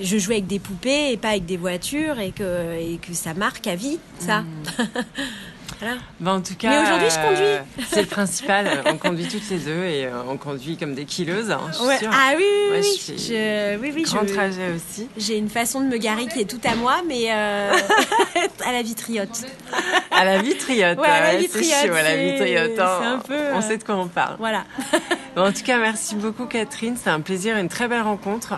je 0.00 0.18
jouais 0.18 0.34
avec 0.36 0.46
des 0.46 0.58
poupées 0.58 1.12
et 1.12 1.16
pas 1.16 1.30
avec 1.30 1.46
des 1.46 1.56
voitures 1.56 2.18
et 2.18 2.30
que, 2.32 2.74
et 2.78 2.98
que 2.98 3.14
ça 3.14 3.34
marque 3.34 3.66
à 3.66 3.74
vie, 3.76 3.98
ça. 4.18 4.42
voilà. 5.80 5.96
Bah, 6.20 6.32
en 6.32 6.40
tout 6.40 6.54
cas, 6.56 6.70
Mais 6.70 6.82
aujourd'hui, 6.82 7.08
je 7.10 7.16
conduis. 7.28 7.42
euh, 7.44 7.58
c'est 7.90 8.02
le 8.02 8.06
principal. 8.08 8.82
on 8.86 8.96
conduit 8.96 9.26
toutes 9.28 9.48
les 9.50 9.58
deux 9.58 9.84
et 9.84 10.06
euh, 10.06 10.22
on 10.28 10.36
conduit 10.36 10.76
comme 10.76 10.94
des 10.94 11.04
killeuses. 11.04 11.50
Hein, 11.50 11.60
je 11.68 11.74
suis 11.76 11.86
Ouais. 11.86 11.98
sûre. 11.98 12.10
Ah 12.12 12.32
oui, 12.36 12.44
oui, 12.44 12.70
Ouais, 12.72 12.80
oui. 12.82 13.00
je 13.06 13.12
Je- 13.22 13.78
oui, 13.80 13.92
oui, 13.94 14.02
Grand 14.02 14.26
je- 14.26 14.32
trajet 14.34 14.72
aussi. 14.74 15.08
J'ai 15.16 15.36
une 15.38 15.48
façon 15.50 15.80
de 15.80 15.86
me 15.86 15.96
garer 15.98 16.26
qui 16.26 16.40
est 16.40 16.44
tout 16.50 16.60
à 16.64 16.74
moi, 16.74 16.96
mais 17.06 17.26
euh, 17.30 17.72
à 18.66 18.72
la 18.72 18.82
vitriote. 18.82 19.42
À 20.10 20.24
la 20.24 20.40
vitriote. 20.40 20.98
Ouais, 20.98 21.06
à 21.08 21.20
la 21.20 21.30
c'est 21.32 21.38
vitriote, 21.38 21.86
chaud, 21.86 21.94
à 21.94 22.02
la 22.02 22.10
c'est- 22.10 22.30
vitriote. 22.32 22.78
hein. 22.78 22.98
c'est 23.00 23.06
un 23.06 23.18
peu, 23.18 23.44
On 23.54 23.58
euh, 23.58 23.60
sait 23.60 23.76
de 23.78 23.84
quoi 23.84 23.96
on 23.96 24.06
parle. 24.08 24.36
Voilà. 24.38 24.64
Bon, 25.36 25.42
en 25.48 25.52
tout 25.52 25.62
cas, 25.64 25.78
merci 25.78 26.14
beaucoup 26.14 26.46
Catherine. 26.46 26.96
C'était 26.96 27.10
un 27.10 27.20
plaisir, 27.20 27.56
une 27.58 27.68
très 27.68 27.88
belle 27.88 28.02
rencontre. 28.02 28.54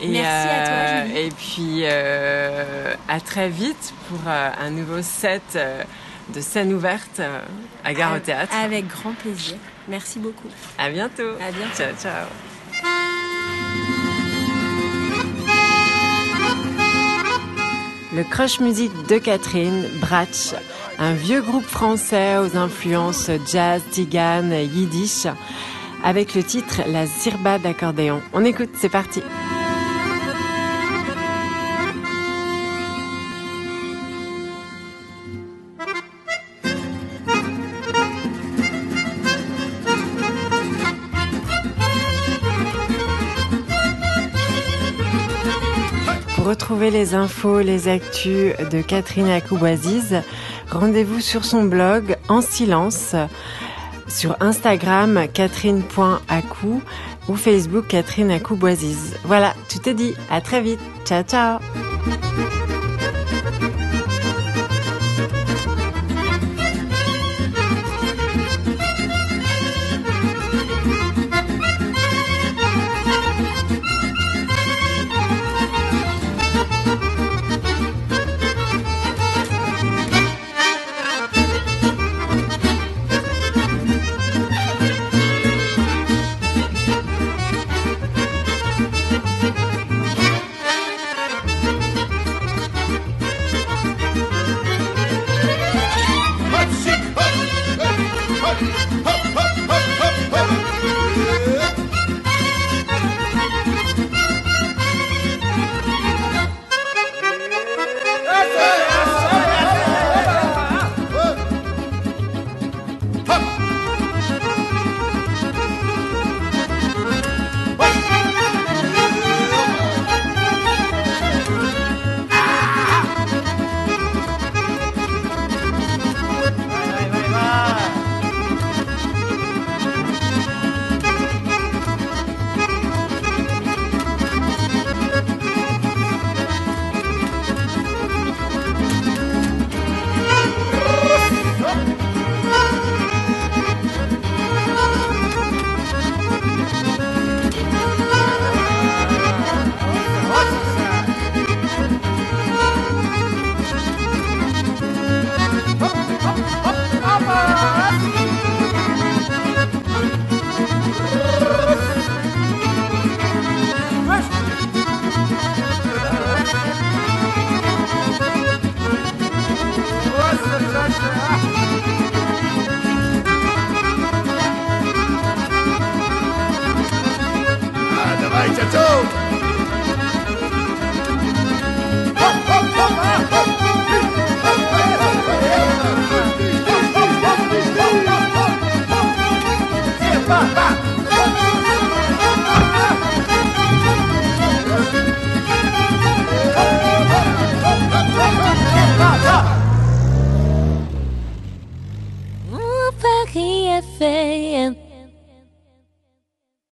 Et, 0.00 0.08
Merci 0.08 0.48
à 0.48 0.64
toi, 0.64 0.74
euh, 0.74 1.06
Julie. 1.06 1.18
Et 1.18 1.30
puis 1.30 1.80
euh, 1.82 2.94
à 3.08 3.20
très 3.20 3.48
vite 3.48 3.92
pour 4.08 4.20
euh, 4.26 4.50
un 4.60 4.70
nouveau 4.70 5.02
set 5.02 5.58
de 6.34 6.40
scène 6.40 6.72
ouverte 6.72 7.20
à 7.84 7.94
Gare 7.94 8.16
au 8.16 8.18
Théâtre. 8.18 8.52
Avec 8.54 8.86
grand 8.86 9.12
plaisir. 9.12 9.56
Merci 9.88 10.18
beaucoup. 10.18 10.48
À 10.78 10.90
bientôt. 10.90 11.30
À 11.40 11.50
bientôt. 11.50 11.74
Ciao, 11.76 11.94
ciao. 12.00 12.26
Le 18.14 18.24
crush 18.24 18.60
musique 18.60 19.06
de 19.08 19.18
Catherine, 19.18 19.86
Bratch, 20.00 20.54
un 20.98 21.12
vieux 21.12 21.40
groupe 21.40 21.64
français 21.64 22.36
aux 22.38 22.56
influences 22.56 23.30
jazz, 23.46 23.82
tigane, 23.90 24.52
yiddish, 24.52 25.26
avec 26.02 26.34
le 26.34 26.42
titre 26.42 26.82
La 26.86 27.06
Zirba 27.06 27.58
d'accordéon. 27.58 28.20
On 28.32 28.44
écoute, 28.44 28.70
c'est 28.74 28.88
parti. 28.88 29.22
Les 46.90 47.14
infos, 47.14 47.60
les 47.60 47.88
actus 47.88 48.54
de 48.70 48.80
Catherine 48.82 49.28
Akoubaziz, 49.28 50.22
rendez-vous 50.70 51.20
sur 51.20 51.44
son 51.44 51.64
blog 51.64 52.16
En 52.28 52.40
Silence, 52.40 53.14
sur 54.06 54.36
Instagram 54.40 55.26
catherine.acou 55.32 56.82
ou 57.28 57.36
Facebook 57.36 57.88
Catherine 57.88 58.30
Akoubaziz. 58.30 59.16
Voilà, 59.24 59.54
tout 59.68 59.88
est 59.88 59.94
dit. 59.94 60.14
À 60.30 60.40
très 60.40 60.60
vite. 60.60 60.80
Ciao, 61.04 61.22
ciao. 61.22 61.58